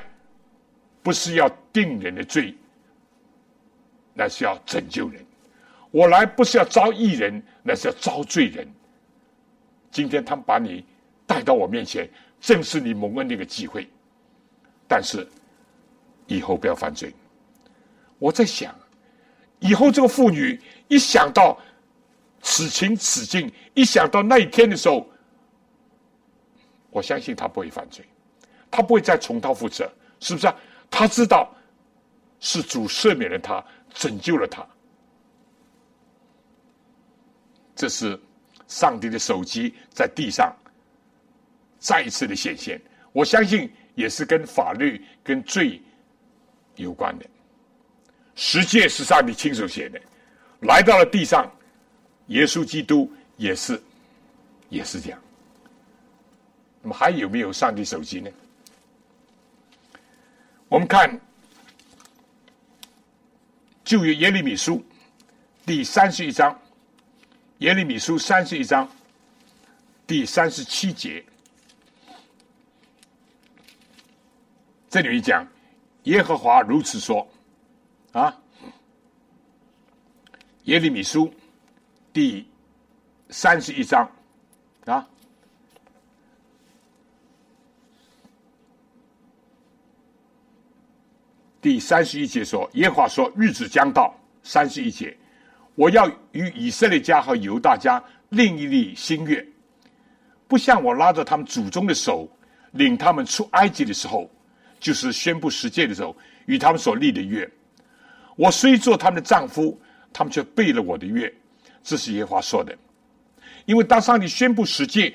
[1.05, 2.53] 不是要定人的罪，
[4.13, 5.23] 那是要拯救人；
[5.93, 8.67] 我来不是要招义人，那是要招罪人。
[9.93, 10.85] 今天他们把你
[11.29, 13.89] 带到我面前，正是你蒙恩那个机会。
[14.89, 15.25] 但是
[16.37, 17.13] 以后不要犯罪。
[18.19, 18.75] 我在想，
[19.59, 21.59] 以后这个妇女一想到
[22.41, 25.07] 此情此境，一想到那一天的时候。
[26.93, 28.05] 我相信他不会犯罪，
[28.69, 30.57] 他不会再重蹈覆辙，是不是啊？
[30.91, 31.49] 他知道
[32.41, 33.65] 是主赦免了他，
[33.95, 34.67] 拯救了他。
[37.77, 38.21] 这是
[38.67, 40.53] 上帝的手机在地上
[41.79, 42.81] 再一次的显现。
[43.13, 45.81] 我相信也是跟法律、跟罪
[46.77, 47.27] 有关的。
[48.35, 50.01] 十诫是上帝亲手写的，
[50.61, 51.51] 来到了地上，
[52.29, 53.83] 耶稣基督也是，
[54.69, 55.21] 也是这样。
[56.83, 58.31] 那么还有没有上帝手机呢？
[60.69, 61.21] 我们看
[63.85, 64.83] 旧约耶利米书
[65.67, 66.59] 第三十一章，
[67.59, 68.89] 耶利米书三十一章
[70.07, 71.23] 第三十七节，
[74.89, 75.47] 这里面讲
[76.05, 77.27] 耶和华如此说
[78.13, 78.37] 啊，
[80.65, 81.33] 耶利米书
[82.13, 82.47] 第
[83.29, 84.11] 三十一章
[84.87, 85.07] 啊。
[91.61, 94.15] 第三十一节说：“耶和华说，日子将到。
[94.43, 95.15] 三十一节，
[95.75, 99.47] 我要与以色列家和犹大家另一立新约，
[100.49, 102.27] 不像我拉着他们祖宗的手，
[102.71, 104.31] 领他们出埃及的时候，
[104.81, 106.17] 就是宣布十诫的时候，
[106.47, 107.49] 与他们所立的约。
[108.35, 109.79] 我虽做他们的丈夫，
[110.13, 111.33] 他们却背了我的约。
[111.83, 112.77] 这是耶和华说的。
[113.67, 115.15] 因为当上帝宣布十诫，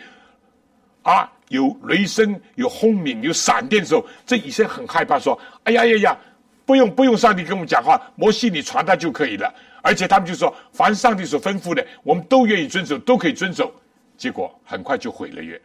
[1.01, 6.18] 啊，有雷声、有轰鸣、有闪电的时候，这以色列很害怕，说：哎呀呀呀！”
[6.66, 9.53] 不用不用，上帝跟我们讲话，摩西你传达就可以了。
[9.84, 13.72] 而且他们就说，凡上帝所吩咐的，我们都愿意遵守，都可以遵守。
[14.18, 15.61] 结果很快就毁了约。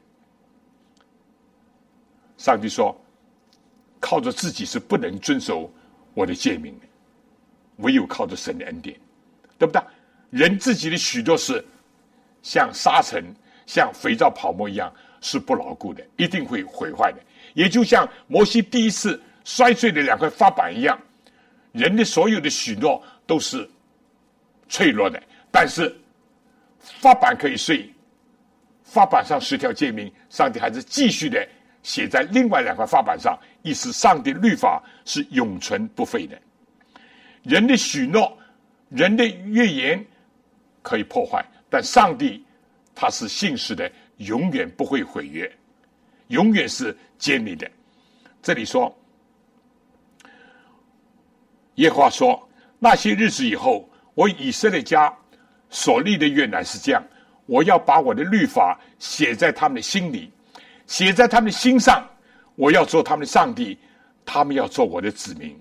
[2.37, 2.95] 上帝说，
[4.01, 5.71] 靠着自己是不能遵守
[6.15, 6.87] 我的诫命的，
[7.77, 8.99] 唯有靠着神的恩典，
[9.59, 9.81] 对不对？
[10.31, 11.65] 人自己的许多事，
[12.43, 13.25] 像沙尘、
[13.67, 17.19] 像肥皂泡沫一样，是不牢固的，一定会毁坏的。
[17.55, 19.21] 也就像摩西第一次。
[19.43, 20.97] 摔碎的两块发板一样，
[21.73, 23.69] 人的所有的许诺都是
[24.69, 25.21] 脆弱的，
[25.51, 25.93] 但是
[26.79, 27.91] 发板可以碎，
[28.85, 31.45] 发板上十条诫命，上帝还是继续的
[31.83, 36.41] 写在另外两块发板上，意思上帝律法是永存不废的。
[37.43, 38.37] 人的许诺、
[38.89, 40.05] 人的预言
[40.83, 42.45] 可以破坏，但上帝
[42.95, 45.51] 他是信实的，永远不会毁约，
[46.29, 47.71] 永远是坚立的。
[48.43, 48.95] 这里说，
[51.77, 52.49] 耶和华说
[52.79, 55.15] ：“那些日子以后，我以色列家
[55.71, 57.03] 所立的约乃是这样，
[57.47, 60.31] 我要把我的律法写在他们的心里，
[60.87, 62.07] 写在他们的心上。
[62.61, 63.79] 我要做他们的上帝，
[64.27, 65.59] 他们要做我的子民。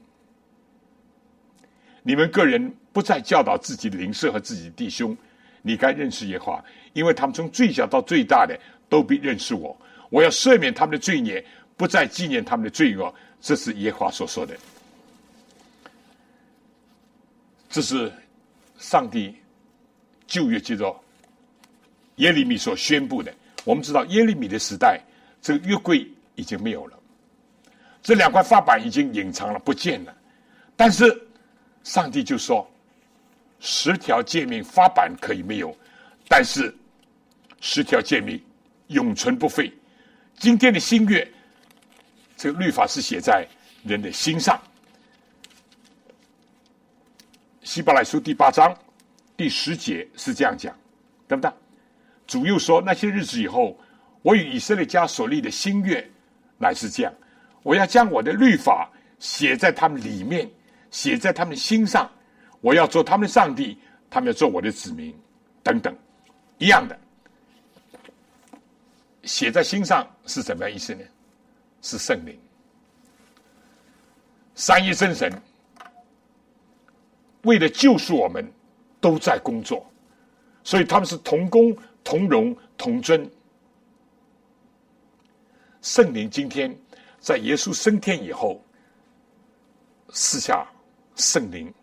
[2.04, 5.16] 你们个人不再教导自己的邻舍和自己的弟兄，
[5.62, 9.76] 你该认识耶和华，因为他们从最小到最大的都必认识我。
[10.10, 11.44] 我要赦免他们的罪孽。”
[11.80, 14.54] 不再纪念他们的罪恶，这是耶和华所说的。
[17.70, 18.12] 这是
[18.78, 19.34] 上帝
[20.28, 20.94] 旧约记着
[22.18, 23.34] 耶利米所宣布的。
[23.64, 25.00] 我们知道耶利米的时代，
[25.42, 26.06] 这个约柜
[26.40, 26.98] 已经没有了，
[28.02, 30.16] 这两块法板已经隐藏了，不见了。
[30.76, 31.28] 但是
[31.84, 32.66] 上帝就说，
[33.60, 35.76] 十条诫命法板可以没有，
[36.28, 36.74] 但是
[37.60, 38.42] 十条诫命
[38.88, 39.72] 永存不废。
[40.38, 41.30] 今天的新月。
[42.42, 43.46] 这个律法是写在
[43.84, 44.58] 人的心上。
[47.64, 48.74] 希伯来书第八章
[49.36, 50.74] 第十节是这样讲，
[51.28, 51.52] 对不对？
[52.26, 53.78] 主又说：“那些日子以后，
[54.22, 56.10] 我与以色列家所立的新约
[56.60, 57.12] 乃是这样，
[57.64, 58.88] 我要将我的律法
[59.18, 60.48] 写在他们里面，
[60.92, 62.08] 写在他们心上。
[62.62, 63.80] 我要做他们的上帝，
[64.10, 65.18] 他们要做我的子民，
[65.64, 65.96] 等等，
[66.58, 67.00] 一样的。
[69.24, 71.02] 写在心上是怎么意思呢？”
[71.82, 72.38] 是圣灵，
[74.54, 75.32] 三一真神
[77.44, 78.46] 为了救赎我们，
[79.00, 79.90] 都在工作，
[80.62, 83.26] 所以他们是同工同荣同尊。
[85.82, 86.76] 圣灵今天
[87.20, 88.64] 在耶稣升天以后，
[90.10, 90.68] 赐下
[91.16, 91.74] 圣灵，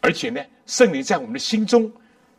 [0.00, 1.90] 而且呢，圣灵在我们的心中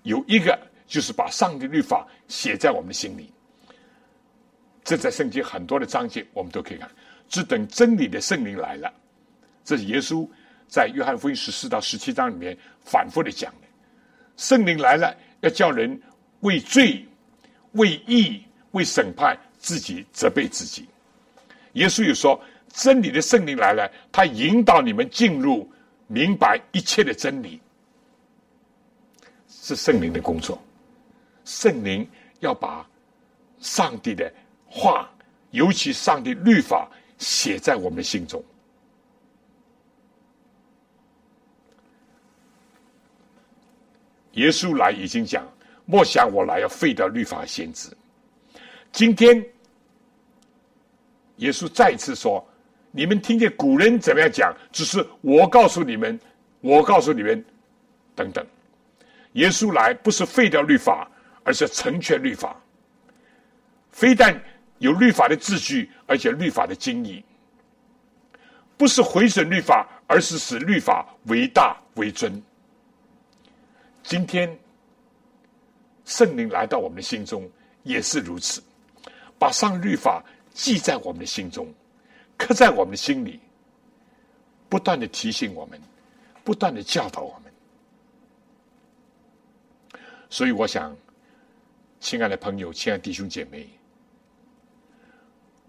[0.04, 3.32] 有一个，就是把上帝律法写在我们的心里。
[4.84, 6.90] 这在圣经很多的章节，我们都可以看。
[7.30, 8.94] 只等真理的圣灵来了，
[9.64, 10.28] 这是耶稣
[10.68, 13.68] 在约翰福音十四到十七章里面反复的讲的。
[14.38, 16.02] 圣灵来了，要叫人
[16.42, 17.06] 为罪、
[17.74, 20.88] 为义、为审判自己责备自己。
[21.74, 22.40] 耶稣又说，
[22.74, 25.70] 真理的圣灵来了，他引导你们进入
[26.08, 27.60] 明白一切的真理，
[29.48, 30.62] 是圣灵的工作。
[31.46, 32.08] 圣灵
[32.40, 32.86] 要把
[33.60, 34.32] 上帝的。
[34.74, 35.12] 话，
[35.50, 38.42] 尤其上帝律法写在我们心中。
[44.36, 45.46] 耶稣来已经讲，
[45.86, 47.90] 莫想我来要废掉律法先知。
[48.92, 49.44] 今天，
[51.38, 52.46] 耶稣再次说
[52.92, 54.54] ：“你们听见古人怎么样讲？
[54.72, 56.20] 只是我告诉你们，
[56.60, 57.44] 我告诉你们，
[58.16, 58.46] 等等。”
[59.34, 61.10] 耶稣来不是废掉律法，
[61.44, 62.56] 而是成全律法。
[63.90, 64.42] 非但。
[64.82, 67.24] 有律法的秩序，而且律法的精义，
[68.78, 72.42] 不是毁损律法，而是使律法为大为尊。
[74.02, 74.58] 今天
[76.04, 77.48] 圣灵来到我们的心中，
[77.84, 78.60] 也是如此，
[79.42, 80.24] 把上律法
[80.54, 81.68] 记在我们的心中，
[82.38, 83.40] 刻在我们的心里，
[84.70, 85.82] 不断的提醒我们，
[86.44, 87.52] 不断的教导我们。
[90.30, 90.96] 所以，我想，
[92.00, 93.68] 亲爱的朋友，亲爱的弟兄姐妹。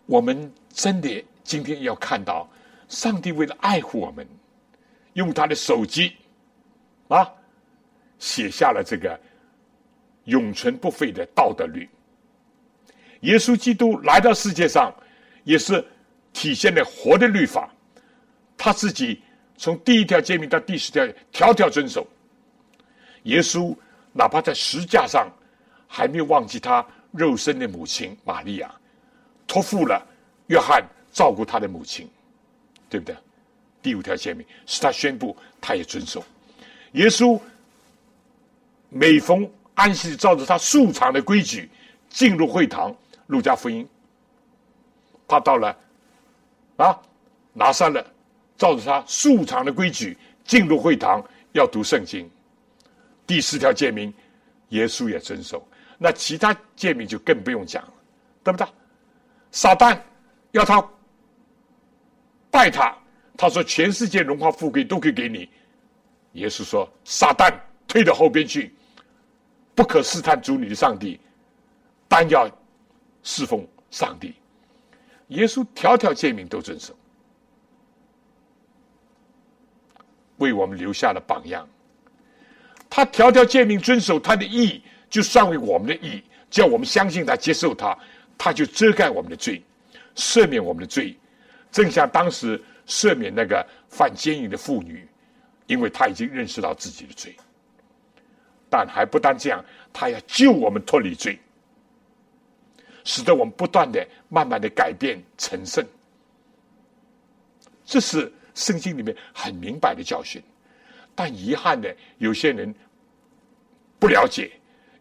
[0.05, 2.47] 我们真的今天要看到，
[2.91, 4.29] 上帝为了爱护我们，
[5.15, 6.15] 用他的手机
[7.09, 7.27] 啊，
[8.19, 9.19] 写下了这个
[10.25, 11.89] 永存不废的道德律。
[13.23, 14.95] 耶稣基督来到世界上，
[15.43, 15.85] 也是
[16.33, 17.69] 体现了活的律法。
[18.57, 19.21] 他自己
[19.57, 22.07] 从第一条诫命到第十条，条条遵守。
[23.25, 23.75] 耶稣
[24.13, 25.29] 哪怕在石架上，
[25.89, 28.73] 还没有忘记他肉身的母亲玛利亚。
[29.47, 30.05] 托付了
[30.47, 32.09] 约翰照顾他的母亲，
[32.89, 33.15] 对不对？
[33.83, 36.25] 第五条诫命是他宣布，他也遵守。
[36.93, 37.41] 耶稣
[38.89, 41.71] 每逢安息，照着他素常的规矩
[42.09, 42.95] 进入会堂。
[43.27, 43.89] 路加福音，
[45.27, 45.77] 他到了
[46.77, 46.99] 啊
[47.53, 48.05] 拿上了，
[48.57, 52.31] 照着他素常的规矩进入会堂，要读圣经。
[53.27, 54.13] 第四条诫命，
[54.71, 55.67] 耶稣也遵守。
[55.99, 57.93] 那其他诫命就更不用讲了，
[58.43, 58.67] 对不对？
[59.53, 59.99] 撒旦
[60.51, 60.83] 要他
[62.51, 62.97] 拜他，
[63.37, 65.49] 他说全世界荣华富贵都可以给你。
[66.33, 67.55] 耶稣说：“撒旦
[67.87, 68.75] 退到后边去，
[69.75, 71.21] 不可试探主你的上帝，
[72.09, 72.51] 但要
[73.23, 74.35] 侍奉上帝。”
[75.29, 76.95] 耶稣条条诫命都遵守，
[80.37, 81.67] 为我们留下了榜样。
[82.91, 87.97] 他条条诫命遵守，他的义就算为我们的义，只要我们相信他，接受他。
[88.37, 89.63] 他就遮盖我们的罪，
[90.17, 91.17] 赦免我们的罪，
[91.71, 95.09] 正像当时赦免那个犯奸淫的妇女，
[95.67, 97.37] 因为他已经认识到自己的罪。
[98.69, 101.39] 但还不单这样，他要救我们脱离罪，
[103.05, 105.85] 使得我们不断的、慢慢的改变成圣。
[107.85, 110.43] 这是圣经里面很明白的教训。
[111.15, 112.75] 但遗憾的，有些人
[113.99, 114.51] 不了解，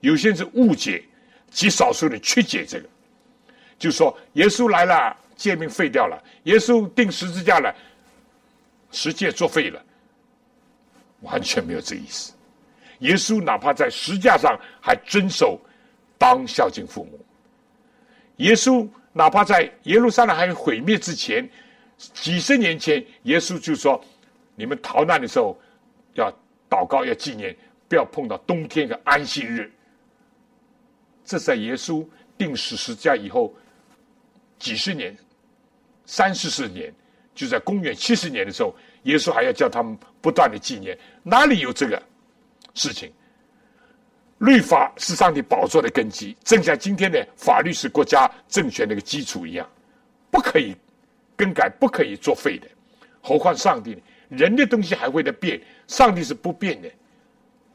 [0.02, 1.04] 有些人是误解，
[1.50, 2.90] 极少数人曲解这个，
[3.80, 7.74] 就说耶稣来了，诫命废掉了；耶稣钉十字架了，
[8.92, 9.82] 十诫作废了。
[11.22, 12.34] 完全没有这意思。
[13.00, 15.60] 耶稣哪怕在十架上还遵守
[16.18, 17.26] 当孝敬父母。
[18.42, 21.50] 耶稣哪怕在耶路撒冷还毁灭之前，
[21.98, 24.04] 几十年前，耶稣就说
[24.56, 25.60] ：“你们逃难的时候。”
[26.16, 26.30] 要
[26.70, 27.56] 祷告，要纪念，
[27.88, 29.72] 不要碰到冬天的安息日。
[31.24, 32.06] 这在耶稣
[32.38, 33.56] 定十字架以后
[34.60, 35.18] 几十年、
[36.06, 36.94] 三四十年，
[37.34, 40.98] 就在公元七十年的时候，耶稣还要叫他们不断的纪念。
[41.24, 42.04] 哪里有这个
[42.74, 43.10] 事情？
[44.42, 49.70] 律法是上帝宝座的根基，正像今天的法律是国家政权的一个基础一样，
[50.32, 50.76] 不可以
[51.38, 52.68] 更改，不可以作废的。
[53.22, 54.02] 何况上帝呢？
[54.30, 56.90] 人的东西还会在变，上帝是不变的，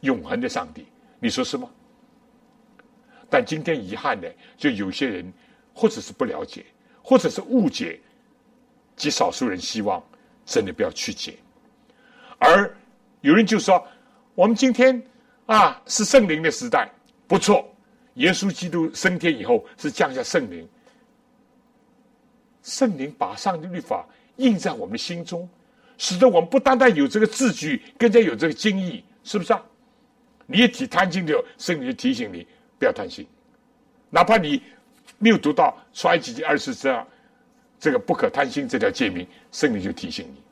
[0.01, 0.85] 永恒的上帝，
[1.21, 1.71] 你说是吗？
[3.31, 5.33] 但今天遗憾的，就有些人
[5.73, 6.67] 或者是不了解，
[7.01, 8.01] 或者是误解，
[8.97, 10.03] 极少数人希望
[10.45, 11.37] 真的不要曲解，
[12.39, 12.77] 而
[13.21, 13.87] 有人就说，
[14.35, 15.01] 我们今天
[15.47, 16.91] 啊是圣灵的时代，
[17.27, 17.69] 不错，
[18.15, 20.69] 耶稣基督升天以后是降下圣灵，
[22.63, 25.49] 圣灵把上帝律法印在我们心中。
[25.99, 29.63] 使得我们不单单有这个字句，更加有这个经义，是不是啊？
[30.45, 32.47] 你一提贪心的，圣灵就提醒你
[32.79, 33.27] 不要贪心，
[34.11, 34.63] 哪怕你
[35.17, 37.07] 没有读到出埃及记二十章
[37.81, 40.43] 这个不可贪心这条诫命，圣灵就提醒你，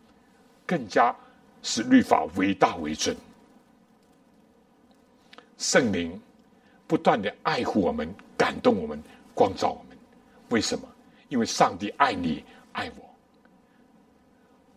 [0.64, 1.14] 更加
[1.62, 3.14] 使律法为大为尊。
[5.64, 6.20] 圣灵
[6.86, 9.02] 不断的爱护我们，感动我们，
[9.32, 9.96] 光照我们。
[10.50, 10.86] 为什么？
[11.30, 13.10] 因为上帝爱你，爱我。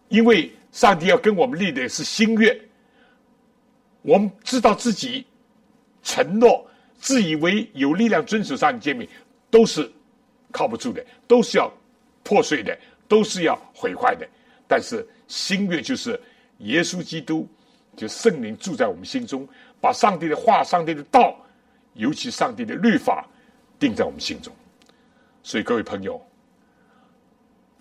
[0.07, 2.57] 因为上帝要跟我们立的是新约，
[4.01, 5.25] 我们知道自己
[6.03, 6.65] 承诺、
[6.97, 9.07] 自以为有力量遵守上帝诫命，
[9.51, 9.91] 都是
[10.53, 11.69] 靠不住的，都是要
[12.23, 12.75] 破碎的，
[13.09, 14.25] 都是要毁坏的。
[14.69, 16.17] 但是新约就是
[16.59, 17.45] 耶稣基督，
[17.97, 19.45] 就圣灵住在我们心中，
[19.87, 21.33] 把上帝的话、上帝的道，
[21.93, 23.25] 尤其上帝的律法，
[23.79, 24.53] 定在我们心中。
[25.41, 26.21] 所以各位朋友，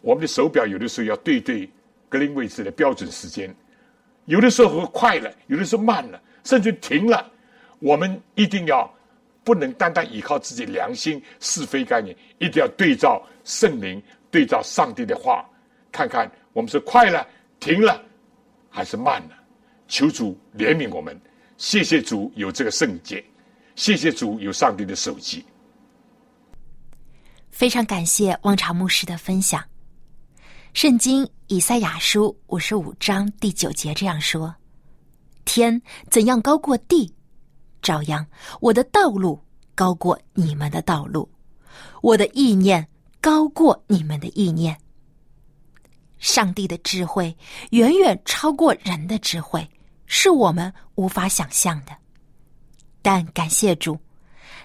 [0.02, 1.68] 我们的手表有的时候要对对。
[2.09, 3.52] 格林威治的标准时间，
[4.26, 7.28] 有的时候快了，有的时候慢了，甚至停了。
[7.80, 8.88] 我们一定要
[9.42, 14.00] 不能单单依靠自己良心是非概念，一定要对照圣灵，
[14.30, 15.44] 对照上帝的话，
[15.90, 17.26] 看看我们是快了、
[17.59, 18.00] 停了，
[18.70, 19.30] 还是慢了。
[19.88, 21.20] 求主怜悯我们，
[21.59, 23.24] 谢谢主有这个圣洁，
[23.74, 25.44] 谢谢主有上帝的手机。
[27.50, 29.64] 非常感谢汪朝牧师的分享。
[30.74, 34.54] 圣经以赛亚书五十五章第九节这样说
[35.46, 35.80] ：“天
[36.11, 37.11] 怎样高过地，
[37.80, 38.26] 照样
[38.61, 39.40] 我的道路
[39.74, 41.26] 高过你们的道路，
[42.02, 42.86] 我的意念
[43.22, 44.76] 高过你们的意念。
[46.18, 47.34] 上帝的智慧
[47.70, 49.66] 远远超过人的智慧，
[50.07, 51.92] 是我们无法想象的。
[53.02, 53.98] 但感谢主，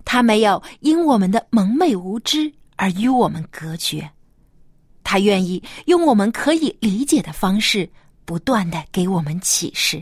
[0.05, 4.09] 他没有因我们的蒙昧无知而与我们隔绝。”
[5.03, 7.89] 他愿意用我们可以理解的方式，
[8.23, 10.01] 不断的给我们启示，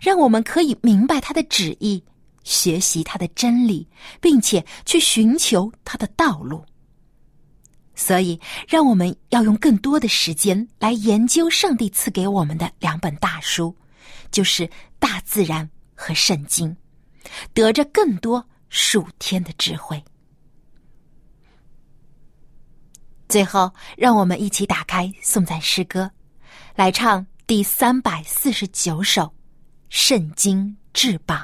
[0.00, 2.04] 让我们可以明白他的旨意，
[2.44, 3.88] 学习他的真理，
[4.20, 6.64] 并且去寻求他的道路。
[7.96, 8.38] 所以，
[8.68, 13.74] 让我们要用更多的时间来研究上帝赐给我们的两本大书，
[14.30, 14.68] 就是
[14.98, 16.76] 大自然和圣经，
[17.52, 20.02] 得着更多数天的智慧。
[23.28, 26.10] 最后，让我们一起打开颂赞诗歌，
[26.74, 29.22] 来唱第三百四十九首
[29.88, 31.36] 《圣经至宝》。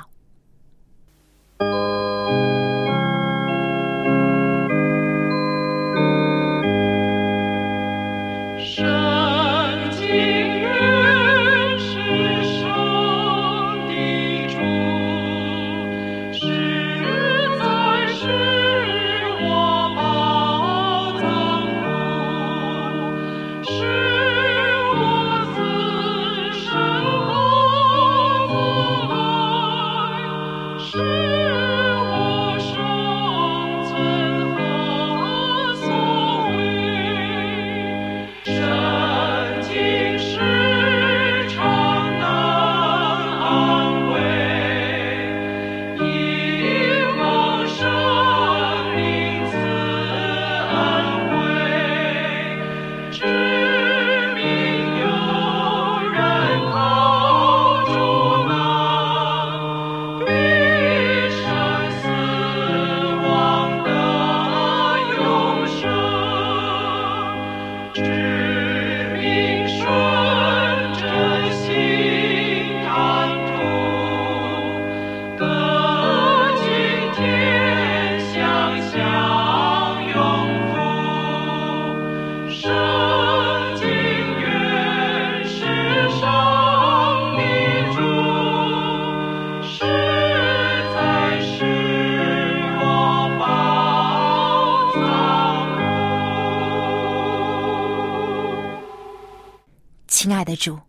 [100.57, 100.81] 主，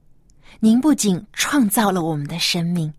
[0.60, 2.92] 您不仅创造了我们的生命，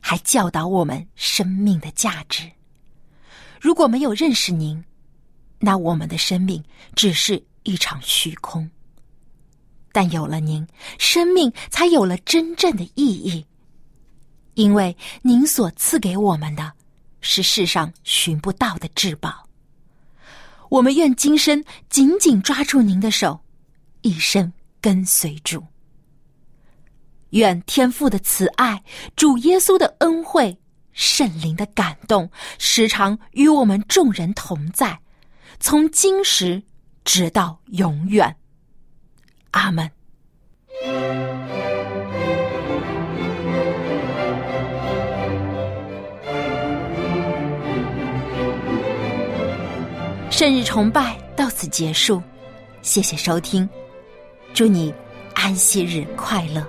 [0.00, 2.50] 还教导我们生命的价值。
[3.60, 4.84] 如果没有认识您，
[5.58, 6.62] 那我们的生命
[6.94, 8.70] 只是一场虚空。
[9.92, 10.66] 但有了您，
[10.98, 13.44] 生命才有了真正的意义。
[14.54, 16.72] 因为您所赐给我们的，
[17.20, 19.48] 是世上寻不到的至宝。
[20.68, 23.40] 我们愿今生紧紧抓住您的手，
[24.02, 25.64] 一生跟随主。
[27.30, 28.82] 愿天父的慈爱、
[29.16, 30.56] 主耶稣的恩惠、
[30.92, 34.98] 圣灵的感动，时常与我们众人同在，
[35.58, 36.62] 从今时
[37.04, 38.36] 直到永远。
[39.52, 39.90] 阿门。
[50.30, 52.22] 圣日崇拜到此结束，
[52.80, 53.68] 谢谢收听，
[54.54, 54.94] 祝你
[55.34, 56.66] 安息日快乐。